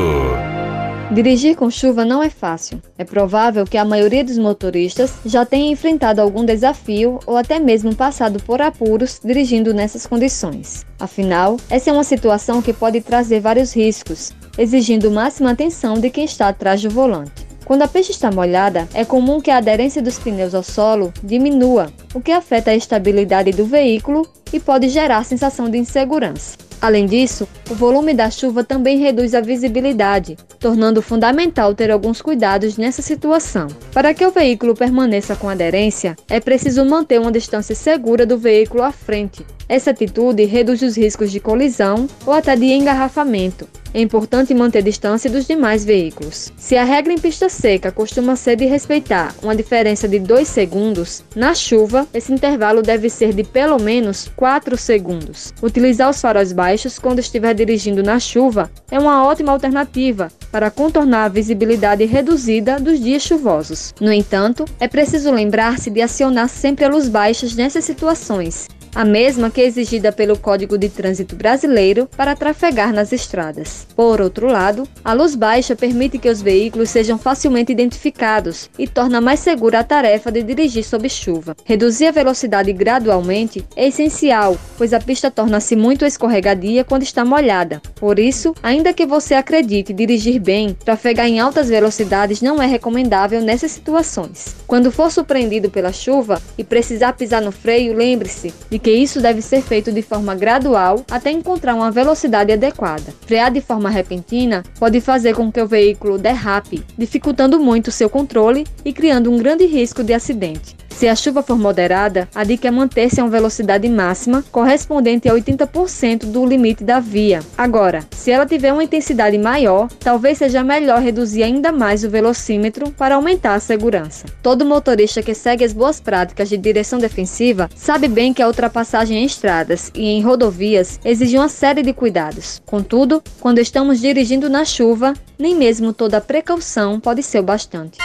Dirigir 1.12 1.56
com 1.56 1.70
chuva 1.70 2.03
não 2.03 2.24
é 2.24 2.30
fácil. 2.30 2.82
É 2.98 3.03
provável 3.03 3.65
que 3.65 3.77
a 3.77 3.86
maioria 3.86 4.24
dos 4.24 4.38
motoristas 4.38 5.13
já 5.24 5.46
tenha 5.46 5.72
enfrentado 5.72 6.20
algum 6.20 6.44
desafio 6.44 7.20
ou 7.27 7.38
até 7.38 7.60
mesmo 7.60 7.96
passado 7.96 8.42
por 8.42 8.62
apuros 8.62 9.20
dirigindo 9.24 9.74
nessas 9.74 10.08
condições. 10.08 10.84
Afinal, 11.00 11.58
essa 11.70 11.92
é 11.92 11.94
uma 11.94 12.03
situação 12.03 12.62
que 12.62 12.74
pode 12.74 13.01
trazer 13.01 13.42
vários 13.42 13.75
riscos, 13.75 14.34
exigindo 14.57 15.12
máxima 15.12 15.51
atenção 15.51 15.95
de 15.95 16.10
quem 16.10 16.25
está 16.25 16.48
atrás 16.48 16.81
do 16.81 16.89
volante. 16.89 17.53
Quando 17.65 17.83
a 17.83 17.88
pista 17.88 18.12
está 18.12 18.31
molhada, 18.31 18.88
é 18.93 19.05
comum 19.05 19.39
que 19.39 19.50
a 19.50 19.57
aderência 19.57 20.01
dos 20.01 20.19
pneus 20.19 20.53
ao 20.53 20.63
solo 20.63 21.13
diminua, 21.24 21.91
o 22.13 22.19
que 22.19 22.31
afeta 22.31 22.72
a 22.72 22.75
estabilidade 22.75 23.51
do 23.51 23.65
veículo 23.65 24.27
e 24.51 24.60
pode 24.60 24.89
gerar 24.89 25.24
sensação 25.24 25.69
de 25.69 25.77
insegurança. 25.77 26.57
Além 26.83 27.05
disso, 27.05 27.48
o 27.72 27.74
volume 27.74 28.13
da 28.13 28.29
chuva 28.29 28.62
também 28.62 28.98
reduz 28.98 29.33
a 29.33 29.39
visibilidade, 29.39 30.38
tornando 30.60 31.01
fundamental 31.01 31.74
ter 31.74 31.89
alguns 31.89 32.22
cuidados 32.22 32.75
nessa 32.75 33.01
situação. 33.01 33.67
Para 33.93 34.13
que 34.13 34.25
o 34.25 34.31
veículo 34.31 34.75
permaneça 34.75 35.33
com 35.33 35.48
aderência, 35.48 36.13
é 36.29 36.41
preciso 36.41 36.83
manter 36.83 37.22
uma 37.22 37.31
distância 37.31 37.74
segura 37.74 38.25
do 38.25 38.38
veículo 38.38 38.83
à 38.83 38.91
frente. 38.91 39.45
Essa 39.74 39.89
atitude 39.89 40.46
reduz 40.46 40.84
os 40.84 40.96
riscos 40.96 41.32
de 41.32 41.39
colisão 41.39 42.08
ou 42.27 42.34
até 42.34 42.56
de 42.56 42.65
engarrafamento, 42.65 43.68
é 43.92 44.01
importante 44.01 44.53
manter 44.53 44.84
distância 44.84 45.32
dos 45.32 45.48
demais 45.48 45.84
veículos. 45.84 46.53
Se 46.56 46.77
a 46.77 46.84
regra 46.84 47.12
em 47.12 47.18
pista 47.18 47.50
seca 47.50 47.92
costuma 47.92 48.36
ser 48.36 48.56
de 48.56 48.65
respeitar 48.65 49.34
uma 49.42 49.56
diferença 49.56 50.08
de 50.08 50.20
2 50.20 50.48
segundos, 50.48 51.24
na 51.36 51.56
chuva 51.56 52.08
esse 52.13 52.32
intervalo 52.32 52.84
deve 52.84 53.10
ser 53.10 53.34
de 53.34 53.44
pelo 53.44 53.80
menos 53.80 54.32
4 54.36 54.77
segundos. 54.77 55.51
Utilizar 55.60 56.08
os 56.12 56.22
faróis 56.22 56.53
baixos 56.53 57.00
quando 57.00 57.18
estiver 57.18 57.56
dirigindo 57.56 58.03
na 58.03 58.20
chuva 58.20 58.70
é 58.92 59.00
uma 59.00 59.25
ótima 59.25 59.51
alternativa 59.51 60.32
para 60.51 60.70
contornar 60.70 61.25
a 61.25 61.30
visibilidade 61.30 62.06
reduzida 62.06 62.80
dos 62.80 63.00
dias 63.00 63.24
chuvosos. 63.24 63.92
No 64.00 64.13
entanto, 64.13 64.65
é 64.80 64.88
preciso 64.88 65.32
lembrar-se 65.32 65.89
de 65.89 66.00
acionar 66.00 66.48
sempre 66.48 66.86
a 66.86 66.89
luz 66.89 67.10
baixa 67.10 67.48
nessas 67.56 67.86
situações 67.86 68.68
a 68.96 69.04
mesma 69.04 69.50
que 69.50 69.62
é 69.62 69.66
exigida 69.66 70.12
pelo 70.12 70.38
Código 70.38 70.78
de 70.78 70.90
Trânsito 70.90 71.36
Brasileiro 71.36 72.08
para 72.16 72.36
trafegar 72.36 72.94
nas 72.94 73.12
estradas. 73.12 73.88
Por 73.96 74.22
outro 74.22 74.48
lado, 74.48 74.88
a 75.04 75.14
luz 75.14 75.36
baixa 75.36 75.76
permite 75.76 76.18
que 76.18 76.30
os 76.30 76.42
veículos 76.42 76.90
sejam 76.90 77.18
facilmente 77.18 77.72
identificados 77.72 78.70
e 78.78 78.88
torna 78.88 79.20
mais 79.20 79.40
segura 79.40 79.80
a 79.80 79.84
tarefa 79.84 80.32
de 80.32 80.44
dirigir 80.44 80.84
sob 80.84 81.10
chuva. 81.10 81.56
Reduzir 81.66 82.08
a 82.08 82.12
velocidade 82.12 82.72
gradualmente 82.72 83.66
é 83.76 83.88
essencial, 83.88 84.58
pois 84.78 84.94
a 84.94 85.00
pista 85.00 85.32
torna-se 85.32 85.76
muito 85.76 86.06
escorregadia 86.06 86.84
quando 86.84 87.04
está 87.04 87.26
molhada. 87.26 87.82
Por 87.96 88.20
isso, 88.20 88.54
ainda 88.62 88.94
que 88.94 89.06
você 89.06 89.34
acredite 89.34 89.94
dirigir 89.94 90.40
bem, 90.40 90.74
trafegar 90.74 91.28
em 91.28 91.40
altas 91.40 91.70
velocidades 91.70 92.42
não 92.42 92.62
é 92.62 92.68
recomendável 92.68 93.42
nessas 93.42 93.72
situações. 93.72 94.56
Quando 94.68 94.92
for 94.92 95.12
surpreendido 95.12 95.70
pela 95.70 95.92
chuva 95.92 96.42
e 96.58 96.64
precisar 96.64 97.14
pisar 97.14 97.42
no 97.42 97.52
freio, 97.52 97.96
lembre-se 97.96 98.54
de 98.70 98.80
que 98.84 98.92
isso 98.92 99.22
deve 99.22 99.42
ser 99.42 99.62
feito 99.62 99.94
de 99.94 100.02
forma 100.02 100.36
gradual 100.36 101.06
até 101.10 101.32
encontrar 101.32 101.74
uma 101.74 101.90
velocidade 101.90 102.52
adequada. 102.52 103.13
Frear 103.25 103.50
de 103.50 103.62
forma 103.62 103.90
repentina 103.90 104.62
pode 104.78 105.00
fazer 105.00 105.34
com 105.34 105.50
que 105.50 105.62
o 105.62 105.68
veículo 105.68 106.18
derrape, 106.18 106.84
dificultando 106.98 107.58
muito 107.58 107.92
seu 107.92 108.10
controle 108.10 108.68
e 108.84 108.92
criando 108.92 109.32
um 109.32 109.38
grande 109.38 109.66
risco 109.66 110.04
de 110.04 110.13
acidente. 110.13 110.83
Se 110.98 111.08
a 111.08 111.16
chuva 111.16 111.44
for 111.44 111.58
moderada, 111.58 112.30
a 112.34 112.44
dica 112.44 112.68
é 112.68 112.72
manter-se 112.72 113.20
a 113.20 113.24
uma 113.24 113.30
velocidade 113.30 113.90
máxima 113.90 114.44
correspondente 114.52 115.28
a 115.28 115.34
80% 115.34 116.26
do 116.26 116.46
limite 116.46 116.84
da 116.84 117.00
via. 117.00 117.42
Agora, 117.58 118.06
se 118.12 118.32
ela 118.32 118.46
tiver 118.46 118.72
uma 118.72 118.84
intensidade 118.84 119.38
maior, 119.38 119.90
talvez 120.00 120.38
seja 120.38 120.64
melhor 120.64 121.02
reduzir 121.02 121.44
ainda 121.44 121.72
mais 121.72 122.04
o 122.04 122.10
velocímetro 122.10 122.92
para 122.92 123.16
aumentar 123.16 123.56
a 123.56 123.60
segurança. 123.60 124.26
Todo 124.42 124.66
motorista 124.66 125.22
que 125.22 125.34
segue 125.34 125.66
as 125.66 125.74
boas 125.74 126.00
práticas 126.00 126.48
de 126.48 126.58
direção 126.58 127.00
defensiva 127.00 127.70
sabe 127.76 128.08
bem 128.08 128.34
que 128.34 128.42
a 128.42 128.48
ultrapassagem 128.48 129.18
em 129.18 129.26
estradas 129.26 129.92
e 129.94 130.08
em 130.08 130.22
rodovias 130.22 131.00
exige 131.04 131.38
uma 131.38 131.50
série 131.50 131.82
de 131.82 131.92
cuidados. 131.92 132.62
Contudo, 132.66 133.22
quando 133.42 133.60
estamos 133.60 134.00
dirigindo 134.00 134.50
na 134.50 134.64
chuva, 134.64 135.14
nem 135.38 135.56
mesmo 135.56 135.92
toda 135.92 136.22
precaução 136.22 137.00
pode 137.00 137.24
ser 137.24 137.40
o 137.40 137.44
bastante. 137.44 137.98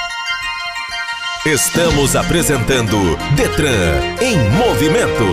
Estamos 1.49 2.15
apresentando 2.15 3.17
Detran 3.35 4.21
em 4.21 4.37
movimento. 4.59 5.25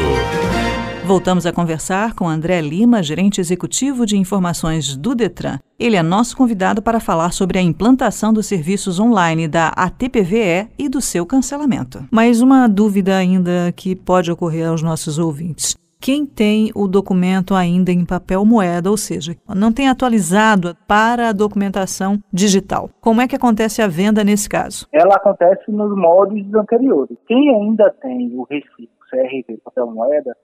Voltamos 1.05 1.45
a 1.45 1.51
conversar 1.51 2.13
com 2.13 2.25
André 2.25 2.62
Lima, 2.62 3.03
gerente 3.03 3.41
executivo 3.41 4.05
de 4.05 4.15
informações 4.15 4.95
do 4.95 5.13
Detran. 5.13 5.60
Ele 5.77 5.98
é 5.98 6.01
nosso 6.01 6.38
convidado 6.38 6.81
para 6.81 7.01
falar 7.01 7.34
sobre 7.34 7.60
a 7.60 7.62
implantação 7.62 8.31
dos 8.31 8.45
serviços 8.45 8.98
online 8.98 9.45
da 9.45 9.74
ATPVE 9.75 10.69
e 10.79 10.88
do 10.88 11.01
seu 11.01 11.25
cancelamento. 11.25 12.07
Mais 12.10 12.39
uma 12.39 12.65
dúvida 12.65 13.17
ainda 13.17 13.74
que 13.75 13.93
pode 13.93 14.31
ocorrer 14.31 14.69
aos 14.69 14.81
nossos 14.81 15.19
ouvintes 15.19 15.75
quem 16.06 16.24
tem 16.24 16.70
o 16.76 16.88
documento 16.88 17.56
ainda 17.56 17.92
em 17.92 18.06
papel 18.06 18.46
moeda, 18.46 18.92
ou 18.92 18.96
seja, 18.96 19.36
não 19.56 19.74
tem 19.74 19.90
atualizado 19.90 20.78
para 20.88 21.30
a 21.30 21.34
documentação 21.34 22.20
digital. 22.32 22.92
Como 23.02 23.22
é 23.22 23.28
que 23.28 23.36
acontece 23.36 23.82
a 23.82 23.88
venda 23.88 24.24
nesse 24.24 24.48
caso? 24.48 24.88
Ela 24.94 25.16
acontece 25.16 25.72
nos 25.72 25.98
moldes 25.98 26.46
anteriores. 26.54 27.18
Quem 27.26 27.50
ainda 27.50 27.90
tem 27.90 28.32
o 28.36 28.44
recibo 28.44 28.94
CRV 29.10 29.60
papel 29.64 29.88
moeda, 29.88 30.38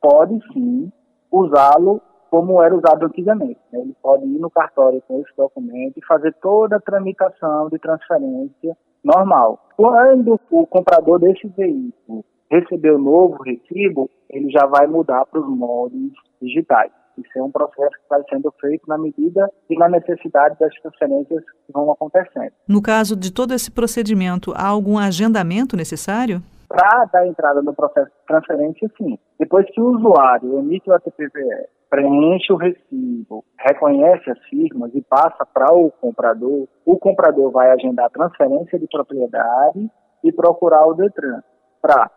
pode 0.00 0.38
sim 0.52 0.92
usá-lo 1.32 2.00
como 2.30 2.62
era 2.62 2.76
usado 2.76 3.06
antigamente. 3.06 3.58
Né? 3.72 3.80
Ele 3.80 3.96
pode 4.00 4.24
ir 4.24 4.38
no 4.38 4.48
cartório 4.48 5.02
com 5.08 5.20
esse 5.20 5.36
documento 5.36 5.94
e 5.96 6.06
fazer 6.06 6.32
toda 6.40 6.76
a 6.76 6.80
tramitação 6.80 7.68
de 7.70 7.78
transferência 7.80 8.76
normal. 9.02 9.66
Quando 9.76 10.38
o 10.48 10.64
comprador 10.64 11.18
desse 11.18 11.48
veículo 11.48 12.24
receber 12.50 12.92
o 12.92 12.98
novo 12.98 13.42
recibo, 13.42 14.10
ele 14.28 14.50
já 14.50 14.66
vai 14.66 14.86
mudar 14.86 15.24
para 15.26 15.40
os 15.40 15.48
moldes 15.48 16.12
digitais. 16.40 16.90
Isso 17.18 17.36
é 17.36 17.42
um 17.42 17.50
processo 17.50 17.90
que 17.90 18.08
vai 18.08 18.22
sendo 18.30 18.52
feito 18.60 18.86
na 18.86 18.96
medida 18.96 19.50
e 19.68 19.76
na 19.76 19.88
necessidade 19.88 20.56
das 20.58 20.72
transferências 20.80 21.42
que 21.66 21.72
vão 21.72 21.90
acontecendo. 21.90 22.52
No 22.68 22.80
caso 22.80 23.16
de 23.16 23.32
todo 23.32 23.52
esse 23.52 23.70
procedimento, 23.70 24.52
há 24.54 24.68
algum 24.68 24.96
agendamento 24.96 25.76
necessário? 25.76 26.40
Para 26.68 27.06
dar 27.06 27.26
entrada 27.26 27.60
no 27.62 27.74
processo 27.74 28.08
de 28.08 28.26
transferência, 28.26 28.90
sim. 28.96 29.18
Depois 29.38 29.66
que 29.72 29.80
o 29.80 29.96
usuário 29.96 30.58
emite 30.58 30.88
o 30.88 30.92
ATPVE, 30.92 31.66
preenche 31.90 32.52
o 32.52 32.56
recibo, 32.56 33.44
reconhece 33.58 34.30
as 34.30 34.38
firmas 34.44 34.94
e 34.94 35.02
passa 35.02 35.44
para 35.46 35.72
o 35.72 35.90
comprador, 35.90 36.68
o 36.84 36.98
comprador 36.98 37.50
vai 37.50 37.70
agendar 37.70 38.06
a 38.06 38.10
transferência 38.10 38.78
de 38.78 38.86
propriedade 38.86 39.90
e 40.22 40.30
procurar 40.30 40.86
o 40.86 40.94
Detran 40.94 41.40
para 41.80 42.10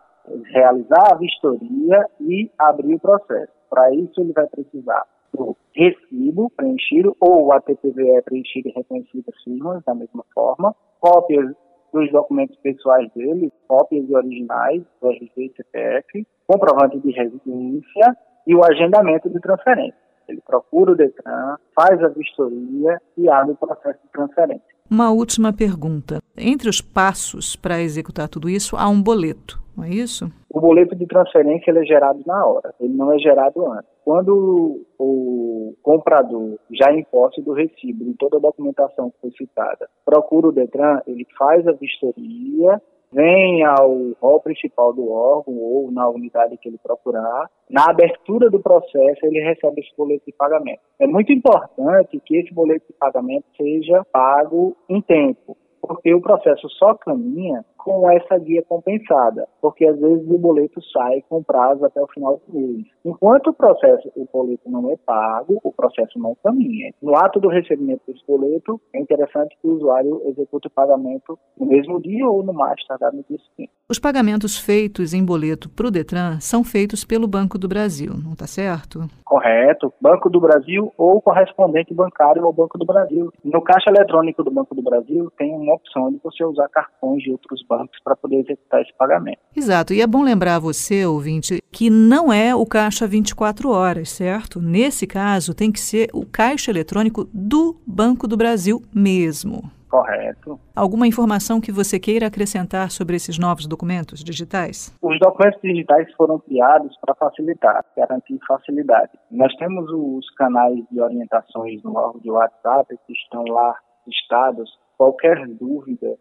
realizar 0.46 1.14
a 1.14 1.16
vistoria 1.16 2.06
e 2.20 2.50
abrir 2.58 2.96
o 2.96 3.00
processo. 3.00 3.52
Para 3.70 3.94
isso, 3.94 4.20
ele 4.20 4.34
vai 4.34 4.48
precisar 4.48 5.06
do 5.34 5.56
recibo 5.74 6.50
preenchido 6.56 7.16
ou 7.20 7.46
o 7.46 7.52
ATPVE 7.54 8.22
preenchido 8.24 8.70
e 8.70 8.74
reconhecido 8.74 9.26
as 9.30 9.44
firmas, 9.44 9.84
da 9.86 9.96
mesma 9.96 10.24
forma, 10.34 10.76
cópias 11.00 11.56
dos 11.94 12.12
documentos 12.12 12.58
pessoais 12.58 13.10
dele, 13.14 13.52
cópias 13.68 14.10
originais 14.10 14.84
do 15.02 15.10
RG 15.10 15.32
e 15.38 15.54
CPF, 15.56 16.28
comprovante 16.48 17.00
de 17.00 17.12
residência 17.12 18.18
e 18.48 18.56
o 18.56 18.64
agendamento 18.64 19.30
de 19.30 19.40
transferência. 19.40 20.00
Ele 20.28 20.42
procura 20.42 20.92
o 20.92 20.96
DETRAN, 20.96 21.58
faz 21.76 22.02
a 22.04 22.08
vistoria 22.10 23.02
e 23.18 23.30
abre 23.30 23.52
o 23.52 23.56
processo 23.56 24.00
de 24.04 24.12
transferência. 24.12 24.81
Uma 24.90 25.12
última 25.12 25.54
pergunta. 25.54 26.20
Entre 26.38 26.70
os 26.70 26.82
passos 26.82 27.56
para 27.56 27.82
executar 27.82 28.28
tudo 28.28 28.50
isso, 28.50 28.76
há 28.76 28.90
um 28.90 29.02
boleto, 29.02 29.62
não 29.76 29.84
é 29.84 29.90
isso? 29.90 30.32
O 30.50 30.60
boleto 30.60 30.96
de 30.96 31.06
transferência 31.06 31.72
é 31.72 31.86
gerado 31.86 32.22
na 32.26 32.46
hora, 32.46 32.74
ele 32.80 32.94
não 32.94 33.12
é 33.14 33.18
gerado 33.18 33.66
antes. 33.72 33.90
Quando 34.04 34.86
o 35.00 35.74
comprador, 35.82 36.58
já 36.72 36.92
em 36.92 37.04
posse 37.04 37.42
do 37.42 37.54
recibo, 37.54 38.04
de 38.04 38.14
toda 38.16 38.38
a 38.38 38.42
documentação 38.42 39.10
que 39.10 39.18
foi 39.22 39.32
citada, 39.32 39.90
procura 40.06 40.48
o 40.48 40.52
DETRAN, 40.52 41.02
ele 41.08 41.26
faz 41.38 41.68
a 41.68 41.72
vistoria, 41.72 42.82
vem 43.12 43.64
ao 43.64 44.12
hall 44.22 44.40
principal 44.40 44.94
do 44.94 45.12
órgão 45.12 45.58
ou 45.58 45.92
na 45.92 46.08
unidade 46.08 46.58
que 46.58 46.70
ele 46.70 46.78
procurar. 46.78 47.50
Na 47.70 47.90
abertura 47.90 48.50
do 48.50 48.60
processo, 48.60 49.26
ele 49.26 49.40
recebe 49.42 49.82
esse 49.82 49.96
boleto 49.98 50.26
de 50.26 50.34
pagamento. 50.34 50.82
É 51.00 51.08
muito 51.08 51.32
importante 51.32 52.20
que 52.26 52.38
esse 52.38 52.54
boleto 52.54 52.86
de 52.88 52.94
pagamento 52.94 53.46
seja 53.58 54.06
pago 54.12 54.76
em 54.90 55.02
tempo, 55.02 55.58
porque 55.82 56.14
o 56.14 56.22
processo 56.22 56.70
só 56.70 56.94
caminha 56.94 57.66
com 57.84 58.10
essa 58.12 58.38
guia 58.38 58.64
compensada, 58.64 59.48
porque 59.62 59.86
às 59.86 60.00
vezes 60.00 60.30
o 60.30 60.38
boleto 60.38 60.80
sai 60.92 61.24
com 61.28 61.44
prazo 61.44 61.86
até 61.86 62.02
o 62.02 62.08
final 62.08 62.40
do 62.48 62.60
mês. 62.60 62.86
Enquanto 63.04 63.48
o 63.48 63.54
processo, 63.54 64.12
o 64.16 64.28
boleto 64.32 64.70
não 64.70 64.92
é 64.92 64.98
pago, 64.98 65.60
o 65.64 65.72
processo 65.72 66.20
não 66.20 66.36
caminha. 66.44 66.94
No 67.02 67.16
ato 67.16 67.40
do 67.40 67.50
recebimento 67.50 68.02
desse 68.08 68.26
boleto, 68.28 68.80
é 68.94 69.00
interessante 69.00 69.58
que 69.62 69.68
o 69.68 69.76
usuário 69.76 70.22
execute 70.26 70.68
o 70.68 70.72
pagamento 70.72 71.38
no 71.58 71.66
mesmo 71.66 72.00
dia 72.02 72.28
ou 72.28 72.44
no 72.44 72.54
mais 72.54 72.86
tardar 72.88 73.14
no 73.14 73.24
dia 73.28 73.40
seguinte. 73.50 73.72
Os 73.90 74.00
pagamentos 74.00 74.58
feitos 74.58 75.14
em 75.14 75.26
boleto 75.26 75.70
para 75.70 75.88
o 75.88 75.92
Detran 75.92 76.40
são 76.40 76.64
feitos 76.64 77.04
pelo 77.04 77.28
Banco 77.28 77.58
do 77.58 77.68
Brasil, 77.68 78.14
não 78.24 78.34
está 78.34 78.48
certo? 78.48 79.02
Correto. 79.26 79.92
Banco 80.00 80.30
do 80.30 80.40
Brasil 80.40 80.94
ou 80.98 81.22
correspondente 81.22 81.94
bancário 81.94 82.46
ao 82.46 82.54
Banco 82.54 82.78
do 82.78 82.86
Brasil. 82.86 83.32
No 83.44 83.62
caixa 83.62 83.90
eletrônico 83.90 84.44
do 84.44 84.52
Banco 84.52 84.76
do 84.76 84.82
Brasil 84.82 85.32
tem 85.38 85.54
uma 85.54 85.74
opção 85.74 86.12
de 86.12 86.20
você 86.24 86.44
usar 86.44 86.68
cartões 86.70 87.24
de 87.24 87.32
outros 87.32 87.62
bancos 87.68 87.71
para 88.04 88.16
poder 88.16 88.38
executar 88.38 88.82
esse 88.82 88.94
pagamento. 88.98 89.40
Exato. 89.56 89.94
E 89.94 90.02
é 90.02 90.08
bom 90.08 90.24
lembrar 90.24 90.56
a 90.56 90.60
você, 90.60 91.06
ouvinte, 91.06 91.62
que 91.72 91.90
não 91.90 92.32
é 92.32 92.56
o 92.56 92.66
caixa 92.66 93.08
24 93.08 93.70
horas, 93.70 94.10
certo? 94.10 94.62
Nesse 94.62 95.08
caso, 95.08 95.54
tem 95.54 95.72
que 95.72 95.80
ser 95.80 96.10
o 96.14 96.26
caixa 96.26 96.72
eletrônico 96.72 97.28
do 97.34 97.76
Banco 97.86 98.28
do 98.28 98.38
Brasil 98.38 98.82
mesmo. 98.94 99.72
Correto. 99.92 100.58
Alguma 100.74 101.06
informação 101.06 101.60
que 101.60 101.70
você 101.70 102.00
queira 102.00 102.28
acrescentar 102.28 102.90
sobre 102.90 103.18
esses 103.18 103.38
novos 103.38 103.68
documentos 103.68 104.24
digitais? 104.24 104.98
Os 105.02 105.20
documentos 105.20 105.60
digitais 105.62 106.10
foram 106.14 106.40
criados 106.40 106.96
para 107.02 107.14
facilitar, 107.14 107.84
garantir 107.98 108.40
facilidade. 108.48 109.12
Nós 109.30 109.54
temos 109.56 109.92
os 109.92 110.30
canais 110.36 110.80
de 110.90 111.02
orientações 111.02 111.84
no 111.84 111.94
órgão 111.98 112.22
de 112.22 112.32
WhatsApp 112.32 112.98
que 113.06 113.12
estão 113.12 113.44
lá 113.44 113.76
listados. 114.08 114.72
Qualquer 114.98 115.46
dúvida 115.48 116.18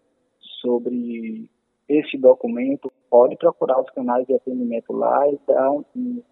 sobre 0.60 1.48
esse 1.88 2.16
documento, 2.18 2.92
pode 3.10 3.36
procurar 3.36 3.80
os 3.80 3.90
canais 3.90 4.26
de 4.26 4.34
atendimento 4.34 4.92
lá 4.92 5.26
e 5.28 5.38
dar 5.46 5.70
um 5.72 5.84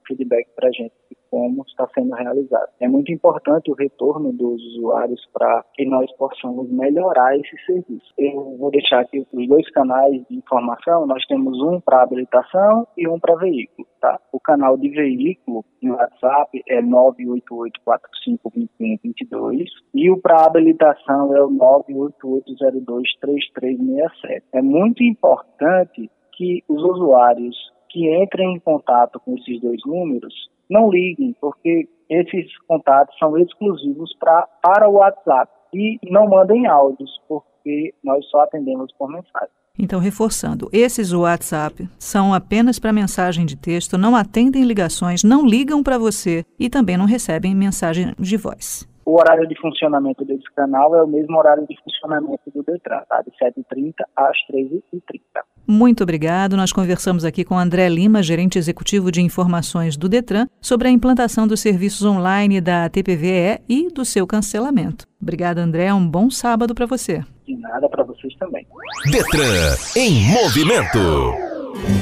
feedback 0.07 0.49
para 0.55 0.69
a 0.69 0.73
gente 0.73 0.93
de 1.11 1.17
como 1.31 1.63
está 1.67 1.87
sendo 1.95 2.15
realizado. 2.15 2.69
É 2.81 2.89
muito 2.89 3.13
importante 3.13 3.71
o 3.71 3.75
retorno 3.75 4.33
dos 4.33 4.63
usuários 4.75 5.21
para 5.33 5.63
que 5.75 5.85
nós 5.85 6.11
possamos 6.17 6.71
melhorar 6.71 7.37
esse 7.37 7.55
serviço. 7.67 8.15
Eu 8.17 8.57
vou 8.57 8.71
deixar 8.71 9.01
aqui 9.01 9.27
os 9.33 9.49
dois 9.49 9.69
canais 9.71 10.25
de 10.29 10.37
informação, 10.37 11.07
nós 11.07 11.25
temos 11.27 11.61
um 11.61 11.81
para 11.81 12.03
habilitação 12.03 12.87
e 12.97 13.07
um 13.07 13.19
para 13.19 13.35
veículo. 13.37 13.87
Tá? 14.01 14.19
O 14.33 14.39
canal 14.39 14.77
de 14.77 14.89
veículo 14.89 15.65
no 15.83 15.95
WhatsApp 15.95 16.63
é 16.69 16.81
988452122 16.81 19.65
e 19.95 20.09
o 20.11 20.21
para 20.21 20.47
habilitação 20.47 21.37
é 21.37 21.43
o 21.43 21.51
988023367. 21.51 24.43
É 24.53 24.63
muito 24.63 25.03
importante 25.03 26.09
que 26.39 26.63
os 26.69 26.81
usuários 26.81 27.57
que 27.91 28.09
entrem 28.23 28.55
em 28.55 28.61
contato 28.61 29.19
com 29.19 29.35
esses 29.37 29.61
dois 29.61 29.81
números 29.85 30.33
não 30.71 30.89
liguem, 30.89 31.35
porque 31.41 31.89
esses 32.09 32.47
contatos 32.67 33.19
são 33.19 33.37
exclusivos 33.37 34.15
pra, 34.21 34.47
para 34.63 34.89
o 34.89 34.95
WhatsApp. 34.95 35.51
E 35.75 35.99
não 36.11 36.29
mandem 36.29 36.67
áudios, 36.67 37.11
porque 37.29 37.93
nós 38.03 38.25
só 38.31 38.43
atendemos 38.43 38.91
por 38.99 39.11
mensagem. 39.11 39.51
Então, 39.79 40.01
reforçando, 40.01 40.69
esses 40.73 41.13
WhatsApp 41.13 41.89
são 41.99 42.33
apenas 42.33 42.79
para 42.79 42.93
mensagem 42.93 43.45
de 43.45 43.57
texto, 43.57 43.99
não 43.99 44.17
atendem 44.17 44.65
ligações, 44.65 45.23
não 45.23 45.47
ligam 45.47 45.83
para 45.83 45.99
você 45.99 46.45
e 46.59 46.71
também 46.71 46.97
não 46.97 47.05
recebem 47.05 47.55
mensagem 47.55 48.15
de 48.19 48.37
voz. 48.37 48.89
O 49.09 49.19
horário 49.19 49.49
de 49.49 49.59
funcionamento 49.59 50.23
desse 50.23 50.45
canal 50.55 50.95
é 50.95 51.03
o 51.03 51.07
mesmo 51.07 51.39
horário 51.39 51.67
de 51.67 51.75
funcionamento 51.83 52.43
do 52.55 52.63
Detran, 52.63 53.01
tá? 53.09 53.23
de 53.23 53.31
7h30 53.43 53.95
às 54.15 54.37
13h30. 54.53 55.21
Muito 55.67 56.03
obrigado. 56.03 56.59
Nós 56.59 56.75
conversamos 56.75 57.25
aqui 57.25 57.43
com 57.43 57.59
André 57.59 57.89
Lima, 57.89 58.23
gerente 58.23 58.59
executivo 58.59 59.11
de 59.11 59.23
informações 59.23 59.97
do 59.97 60.11
Detran, 60.11 60.47
sobre 60.61 60.89
a 60.89 60.91
implantação 60.91 61.47
dos 61.47 61.61
serviços 61.61 62.05
online 62.05 62.61
da 62.61 62.87
TPVE 62.91 63.63
e 63.67 63.89
do 63.89 64.05
seu 64.05 64.27
cancelamento. 64.27 65.07
Obrigada, 65.23 65.63
André. 65.63 65.91
Um 65.95 66.07
bom 66.07 66.29
sábado 66.29 66.75
para 66.75 66.85
você. 66.85 67.25
De 67.47 67.57
nada 67.57 67.89
para 67.89 68.05
vocês 68.05 68.37
também. 68.37 68.67
Detran 69.11 69.75
em 69.97 70.31
movimento. 70.35 71.58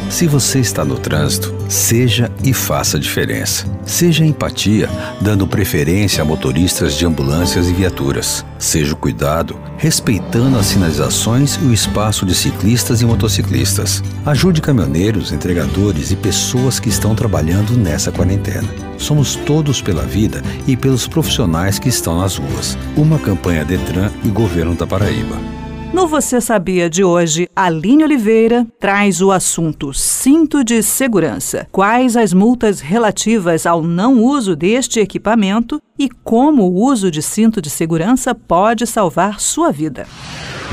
Se 0.09 0.27
você 0.27 0.61
está 0.61 0.85
no 0.85 0.99
trânsito, 0.99 1.55
seja 1.69 2.31
e 2.43 2.53
faça 2.53 2.99
diferença. 2.99 3.67
Seja 3.85 4.25
empatia, 4.25 4.89
dando 5.21 5.47
preferência 5.47 6.23
a 6.23 6.25
motoristas 6.25 6.95
de 6.95 7.05
ambulâncias 7.05 7.69
e 7.69 7.73
viaturas. 7.73 8.45
Seja 8.59 8.95
o 8.95 8.97
cuidado, 8.97 9.59
respeitando 9.77 10.59
as 10.59 10.67
sinalizações 10.67 11.57
e 11.57 11.67
o 11.67 11.73
espaço 11.73 12.25
de 12.25 12.35
ciclistas 12.35 13.01
e 13.01 13.05
motociclistas. 13.05 14.03
Ajude 14.25 14.61
caminhoneiros, 14.61 15.33
entregadores 15.33 16.11
e 16.11 16.17
pessoas 16.17 16.81
que 16.81 16.89
estão 16.89 17.15
trabalhando 17.15 17.77
nessa 17.77 18.11
quarentena. 18.11 18.69
Somos 18.99 19.37
todos 19.37 19.83
pela 19.83 20.03
vida 20.03 20.43
e 20.67 20.77
pelos 20.77 21.07
profissionais 21.07 21.79
que 21.79 21.89
estão 21.89 22.19
nas 22.19 22.37
ruas. 22.37 22.79
Uma 22.97 23.19
campanha 23.19 23.65
Detran 23.65 24.11
e 24.25 24.29
Governo 24.29 24.75
da 24.75 24.87
Paraíba. 24.87 25.56
No 25.97 26.07
Você 26.07 26.43
Sabia 26.43 26.91
de 26.91 27.03
hoje, 27.03 27.49
Aline 27.57 28.05
Oliveira 28.05 28.67
traz 28.79 29.23
o 29.23 29.33
assunto 29.33 29.95
cinto 29.95 30.63
de 30.63 30.83
segurança. 30.83 31.67
Quais 31.73 32.19
as 32.19 32.35
multas 32.35 32.81
relativas 32.81 33.65
ao 33.65 33.83
não 33.83 34.23
uso 34.23 34.55
deste 34.55 35.01
equipamento 35.01 35.81
e 35.99 36.11
como 36.23 36.65
o 36.65 36.85
uso 36.85 37.11
de 37.11 37.23
cinto 37.23 37.63
de 37.63 37.71
segurança 37.71 38.35
pode 38.35 38.87
salvar 38.87 39.41
sua 39.41 39.73
vida. 39.73 40.07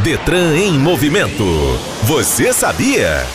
Detran 0.04 0.58
em 0.58 0.78
movimento. 0.78 1.46
Você 2.04 2.52
sabia? 2.52 3.26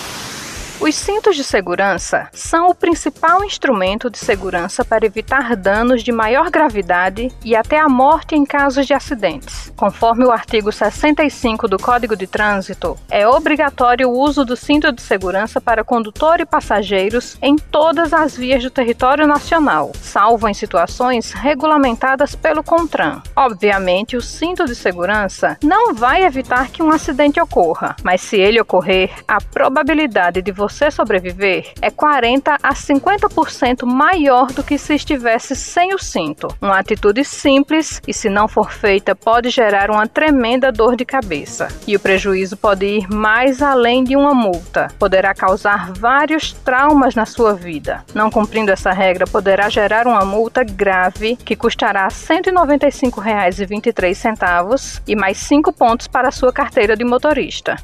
Os 0.80 0.94
cintos 0.94 1.34
de 1.34 1.42
segurança 1.42 2.28
são 2.32 2.68
o 2.68 2.74
principal 2.74 3.42
instrumento 3.42 4.08
de 4.08 4.16
segurança 4.16 4.84
para 4.84 5.04
evitar 5.04 5.56
danos 5.56 6.04
de 6.04 6.12
maior 6.12 6.50
gravidade 6.50 7.32
e 7.44 7.56
até 7.56 7.80
a 7.80 7.88
morte 7.88 8.36
em 8.36 8.44
casos 8.44 8.86
de 8.86 8.94
acidentes. 8.94 9.72
Conforme 9.76 10.24
o 10.24 10.30
artigo 10.30 10.70
65 10.70 11.66
do 11.66 11.78
Código 11.78 12.14
de 12.14 12.28
Trânsito, 12.28 12.96
é 13.10 13.26
obrigatório 13.26 14.08
o 14.08 14.16
uso 14.16 14.44
do 14.44 14.54
cinto 14.54 14.92
de 14.92 15.02
segurança 15.02 15.60
para 15.60 15.82
condutor 15.82 16.40
e 16.40 16.46
passageiros 16.46 17.36
em 17.42 17.56
todas 17.56 18.12
as 18.12 18.36
vias 18.36 18.62
do 18.62 18.70
território 18.70 19.26
nacional, 19.26 19.90
salvo 20.00 20.48
em 20.48 20.54
situações 20.54 21.32
regulamentadas 21.32 22.36
pelo 22.36 22.62
CONTRAN. 22.62 23.20
Obviamente, 23.34 24.16
o 24.16 24.22
cinto 24.22 24.64
de 24.64 24.76
segurança 24.76 25.58
não 25.60 25.92
vai 25.92 26.24
evitar 26.24 26.68
que 26.68 26.84
um 26.84 26.90
acidente 26.90 27.40
ocorra, 27.40 27.96
mas 28.04 28.20
se 28.20 28.36
ele 28.36 28.60
ocorrer, 28.60 29.10
a 29.26 29.40
probabilidade 29.40 30.40
de 30.40 30.52
você 30.52 30.67
você 30.68 30.90
sobreviver 30.90 31.72
é 31.80 31.90
40 31.90 32.58
a 32.62 32.74
50% 32.74 33.86
maior 33.86 34.48
do 34.48 34.62
que 34.62 34.76
se 34.76 34.94
estivesse 34.94 35.56
sem 35.56 35.94
o 35.94 35.98
cinto. 35.98 36.46
Uma 36.60 36.78
atitude 36.78 37.24
simples 37.24 38.02
e, 38.06 38.12
se 38.12 38.28
não 38.28 38.46
for 38.46 38.70
feita, 38.70 39.16
pode 39.16 39.48
gerar 39.48 39.90
uma 39.90 40.06
tremenda 40.06 40.70
dor 40.70 40.94
de 40.94 41.06
cabeça. 41.06 41.68
E 41.86 41.96
o 41.96 42.00
prejuízo 42.00 42.58
pode 42.58 42.84
ir 42.84 43.08
mais 43.08 43.62
além 43.62 44.04
de 44.04 44.14
uma 44.14 44.34
multa. 44.34 44.88
Poderá 44.98 45.32
causar 45.32 45.90
vários 45.94 46.52
traumas 46.52 47.14
na 47.14 47.24
sua 47.24 47.54
vida. 47.54 48.04
Não 48.14 48.30
cumprindo 48.30 48.70
essa 48.70 48.92
regra, 48.92 49.26
poderá 49.26 49.70
gerar 49.70 50.06
uma 50.06 50.26
multa 50.26 50.62
grave 50.62 51.36
que 51.36 51.56
custará 51.56 52.04
R$ 52.04 52.10
195,23 52.10 55.00
e 55.06 55.16
mais 55.16 55.38
5 55.38 55.72
pontos 55.72 56.06
para 56.06 56.30
sua 56.30 56.52
carteira 56.52 56.94
de 56.94 57.04
motorista. 57.04 57.76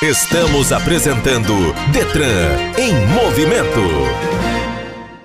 Estamos 0.00 0.70
apresentando 0.70 1.52
Detran 1.92 2.54
em 2.78 2.94
movimento. 3.08 3.80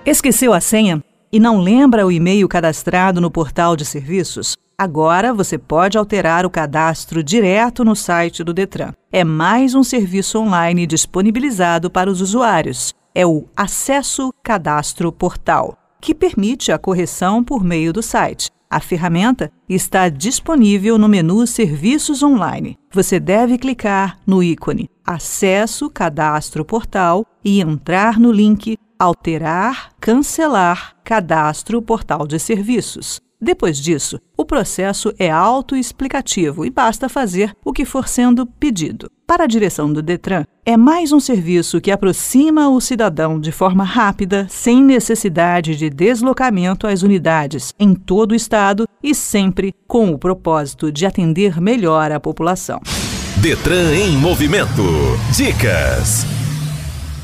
Esqueceu 0.03 0.51
a 0.51 0.59
senha 0.59 0.99
e 1.31 1.39
não 1.39 1.59
lembra 1.59 2.07
o 2.07 2.11
e-mail 2.11 2.47
cadastrado 2.47 3.21
no 3.21 3.29
portal 3.29 3.75
de 3.75 3.85
serviços? 3.85 4.57
Agora 4.75 5.31
você 5.31 5.59
pode 5.59 5.95
alterar 5.95 6.43
o 6.43 6.49
cadastro 6.49 7.21
direto 7.23 7.85
no 7.85 7.95
site 7.95 8.43
do 8.43 8.51
Detran. 8.51 8.93
É 9.11 9.23
mais 9.23 9.75
um 9.75 9.83
serviço 9.83 10.39
online 10.39 10.87
disponibilizado 10.87 11.91
para 11.91 12.09
os 12.09 12.19
usuários. 12.19 12.95
É 13.13 13.27
o 13.27 13.45
Acesso 13.55 14.33
Cadastro 14.41 15.11
Portal, 15.11 15.77
que 16.01 16.15
permite 16.15 16.71
a 16.71 16.79
correção 16.79 17.43
por 17.43 17.63
meio 17.63 17.93
do 17.93 18.01
site. 18.01 18.49
A 18.73 18.79
ferramenta 18.79 19.51
está 19.69 20.09
disponível 20.09 20.97
no 20.97 21.07
menu 21.07 21.45
Serviços 21.45 22.23
Online. 22.23 22.75
Você 22.91 23.19
deve 23.19 23.59
clicar 23.59 24.17
no 24.25 24.41
ícone 24.41 24.89
Acesso 25.05 25.91
Cadastro 25.91 26.65
Portal 26.65 27.23
e 27.45 27.61
entrar 27.61 28.19
no 28.19 28.31
link 28.31 28.75
Alterar, 28.97 29.91
Cancelar 30.01 30.95
Cadastro 31.03 31.83
Portal 31.83 32.25
de 32.25 32.39
Serviços. 32.39 33.21
Depois 33.39 33.77
disso, 33.77 34.19
o 34.43 34.45
processo 34.45 35.13
é 35.17 35.31
autoexplicativo 35.31 36.65
e 36.65 36.69
basta 36.69 37.07
fazer 37.07 37.55
o 37.63 37.71
que 37.71 37.85
for 37.85 38.07
sendo 38.07 38.45
pedido. 38.45 39.09
Para 39.25 39.45
a 39.45 39.47
direção 39.47 39.91
do 39.91 40.01
Detran, 40.01 40.43
é 40.65 40.75
mais 40.75 41.13
um 41.13 41.19
serviço 41.19 41.79
que 41.79 41.89
aproxima 41.89 42.69
o 42.69 42.81
cidadão 42.81 43.39
de 43.39 43.53
forma 43.53 43.85
rápida, 43.85 44.45
sem 44.49 44.83
necessidade 44.83 45.77
de 45.77 45.89
deslocamento 45.89 46.85
às 46.85 47.03
unidades 47.03 47.73
em 47.79 47.95
todo 47.95 48.33
o 48.33 48.35
estado 48.35 48.85
e 49.01 49.15
sempre 49.15 49.73
com 49.87 50.11
o 50.11 50.19
propósito 50.19 50.91
de 50.91 51.05
atender 51.05 51.61
melhor 51.61 52.11
a 52.11 52.19
população. 52.19 52.81
Detran 53.37 53.95
em 53.95 54.17
movimento. 54.17 54.83
Dicas. 55.35 56.42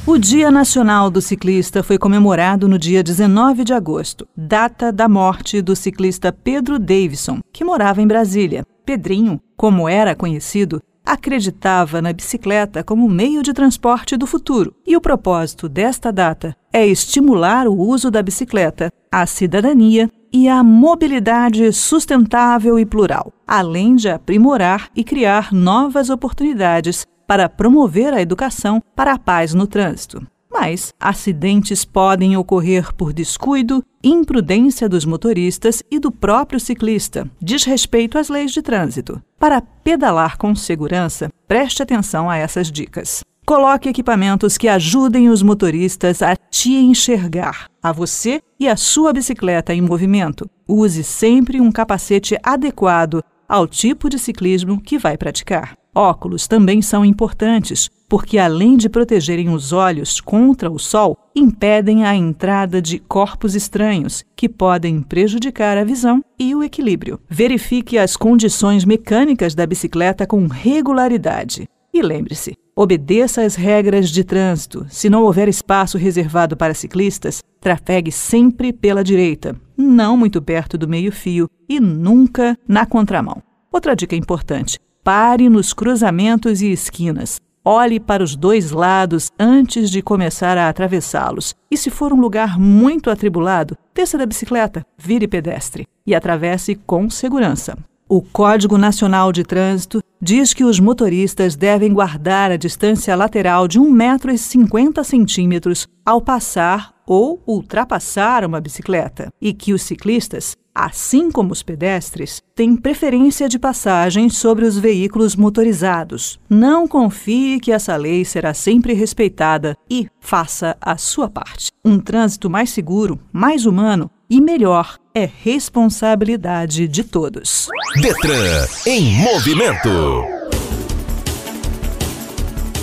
O 0.10 0.18
Dia 0.18 0.50
Nacional 0.50 1.12
do 1.12 1.22
Ciclista 1.22 1.84
foi 1.84 2.00
comemorado 2.00 2.68
no 2.68 2.80
dia 2.80 3.04
19 3.04 3.64
de 3.64 3.76
agosto, 3.76 4.28
data 4.36 4.92
da 4.92 5.08
morte 5.08 5.62
do 5.62 5.76
ciclista 5.76 6.34
Pedro 6.34 6.80
Davison, 6.80 7.42
que 7.54 7.64
morava 7.64 8.02
em 8.02 8.08
Brasília. 8.08 8.66
Pedrinho, 8.84 9.40
como 9.56 9.88
era 9.88 10.16
conhecido, 10.16 10.82
acreditava 11.06 12.02
na 12.02 12.12
bicicleta 12.12 12.84
como 12.84 13.08
meio 13.08 13.44
de 13.44 13.54
transporte 13.54 14.18
do 14.18 14.26
futuro, 14.26 14.74
e 14.84 14.98
o 14.98 15.02
propósito 15.02 15.70
desta 15.70 16.12
data 16.12 16.58
é 16.74 16.88
estimular 16.88 17.68
o 17.68 17.78
uso 17.78 18.10
da 18.10 18.24
bicicleta, 18.24 18.92
a 19.12 19.28
cidadania 19.28 20.10
e 20.34 20.50
a 20.50 20.64
mobilidade 20.64 21.72
sustentável 21.72 22.80
e 22.80 22.86
plural, 22.86 23.32
além 23.46 23.96
de 23.96 24.10
aprimorar 24.10 24.90
e 24.96 25.04
criar 25.04 25.54
novas 25.54 26.10
oportunidades 26.10 27.06
para 27.30 27.48
promover 27.48 28.12
a 28.12 28.20
educação 28.20 28.82
para 28.96 29.14
a 29.14 29.20
paz 29.20 29.54
no 29.54 29.68
trânsito. 29.68 30.26
Mas 30.52 30.92
acidentes 31.00 31.86
podem 31.86 32.36
ocorrer 32.36 32.92
por 32.96 33.14
descuido, 33.14 33.84
imprudência 34.04 34.90
dos 34.90 35.06
motoristas 35.06 35.84
e 35.92 36.00
do 36.00 36.12
próprio 36.12 36.60
ciclista, 36.60 37.30
desrespeito 37.40 38.18
às 38.18 38.30
leis 38.30 38.52
de 38.52 38.64
trânsito. 38.64 39.22
Para 39.38 39.62
pedalar 39.62 40.40
com 40.40 40.56
segurança, 40.56 41.30
preste 41.48 41.84
atenção 41.84 42.28
a 42.28 42.36
essas 42.36 42.72
dicas. 42.72 43.24
Coloque 43.46 43.90
equipamentos 43.90 44.58
que 44.58 44.68
ajudem 44.68 45.30
os 45.30 45.44
motoristas 45.44 46.24
a 46.24 46.36
te 46.36 46.74
enxergar, 46.74 47.68
a 47.82 47.92
você 47.92 48.42
e 48.60 48.68
a 48.68 48.76
sua 48.76 49.14
bicicleta 49.14 49.72
em 49.72 49.82
movimento. 49.82 50.50
Use 50.68 51.04
sempre 51.04 51.62
um 51.62 51.72
capacete 51.72 52.36
adequado 52.42 53.24
ao 53.48 53.68
tipo 53.68 54.10
de 54.10 54.18
ciclismo 54.18 54.82
que 54.82 54.98
vai 54.98 55.16
praticar. 55.16 55.79
Óculos 55.94 56.48
também 56.48 56.82
são 56.82 57.04
importantes, 57.04 57.90
porque 58.08 58.38
além 58.38 58.78
de 58.78 58.90
protegerem 58.90 59.50
os 59.50 59.72
olhos 59.72 60.20
contra 60.20 60.70
o 60.70 60.80
sol, 60.80 61.18
impedem 61.36 62.06
a 62.06 62.16
entrada 62.16 62.82
de 62.82 63.00
corpos 63.00 63.56
estranhos, 63.56 64.24
que 64.36 64.50
podem 64.50 65.02
prejudicar 65.02 65.78
a 65.78 65.84
visão 65.84 66.24
e 66.40 66.56
o 66.56 66.64
equilíbrio. 66.64 67.20
Verifique 67.30 67.98
as 67.98 68.16
condições 68.16 68.86
mecânicas 68.86 69.54
da 69.54 69.66
bicicleta 69.66 70.26
com 70.26 70.48
regularidade. 70.48 71.68
E 71.94 72.02
lembre-se, 72.02 72.56
obedeça 72.76 73.42
às 73.42 73.56
regras 73.56 74.10
de 74.10 74.24
trânsito. 74.24 74.86
Se 74.90 75.10
não 75.10 75.24
houver 75.24 75.48
espaço 75.48 75.98
reservado 75.98 76.56
para 76.56 76.74
ciclistas, 76.74 77.44
trafegue 77.60 78.12
sempre 78.12 78.72
pela 78.72 79.04
direita, 79.04 79.56
não 79.78 80.16
muito 80.16 80.42
perto 80.42 80.78
do 80.78 80.88
meio-fio 80.88 81.50
e 81.68 81.80
nunca 81.80 82.58
na 82.68 82.86
contramão. 82.86 83.42
Outra 83.72 83.96
dica 83.96 84.16
importante: 84.16 84.80
Pare 85.04 85.48
nos 85.48 85.74
cruzamentos 85.74 86.62
e 86.62 86.72
esquinas. 86.72 87.40
Olhe 87.64 88.00
para 88.00 88.24
os 88.24 88.36
dois 88.36 88.72
lados 88.72 89.30
antes 89.40 89.90
de 89.90 90.02
começar 90.02 90.58
a 90.58 90.68
atravessá-los. 90.68 91.56
E 91.72 91.78
se 91.78 91.90
for 91.90 92.12
um 92.12 92.20
lugar 92.20 92.60
muito 92.60 93.10
atribulado, 93.10 93.78
desça 93.94 94.18
da 94.18 94.26
bicicleta, 94.26 94.86
vire 94.98 95.28
pedestre 95.28 95.88
e 96.06 96.14
atravesse 96.14 96.76
com 96.76 97.10
segurança. 97.10 97.78
O 98.10 98.22
Código 98.22 98.78
Nacional 98.78 99.32
de 99.32 99.44
Trânsito 99.44 100.02
diz 100.22 100.54
que 100.54 100.64
os 100.66 100.80
motoristas 100.80 101.56
devem 101.56 101.94
guardar 101.94 102.52
a 102.52 102.58
distância 102.58 103.16
lateral 103.16 103.68
de 103.68 103.80
1,50 103.80 105.40
m 105.40 105.62
ao 106.06 106.22
passar 106.22 106.94
ou 107.06 107.42
ultrapassar 107.48 108.44
uma 108.44 108.60
bicicleta 108.60 109.30
e 109.40 109.54
que 109.54 109.74
os 109.74 109.82
ciclistas 109.82 110.56
assim 110.74 111.32
como 111.32 111.52
os 111.52 111.64
pedestres, 111.64 112.42
têm 112.56 112.76
preferência 112.76 113.50
de 113.50 113.60
passagem 113.60 114.30
sobre 114.30 114.66
os 114.66 114.78
veículos 114.78 115.36
motorizados. 115.36 116.40
Não 116.50 116.88
confie 116.88 117.60
que 117.60 117.72
essa 117.72 117.96
lei 117.96 118.24
será 118.26 118.54
sempre 118.54 118.94
respeitada 118.94 119.76
e 119.90 120.08
faça 120.20 120.78
a 120.82 120.98
sua 120.98 121.30
parte. 121.30 121.72
Um 121.84 122.00
trânsito 122.00 122.50
mais 122.50 122.70
seguro, 122.70 123.20
mais 123.32 123.66
humano 123.66 124.10
e 124.30 124.40
melhor 124.40 124.98
é 125.14 125.28
responsabilidade 125.44 126.88
de 126.88 127.04
todos. 127.04 127.68
Detran 128.02 128.66
em 128.86 129.16
movimento. 129.16 130.39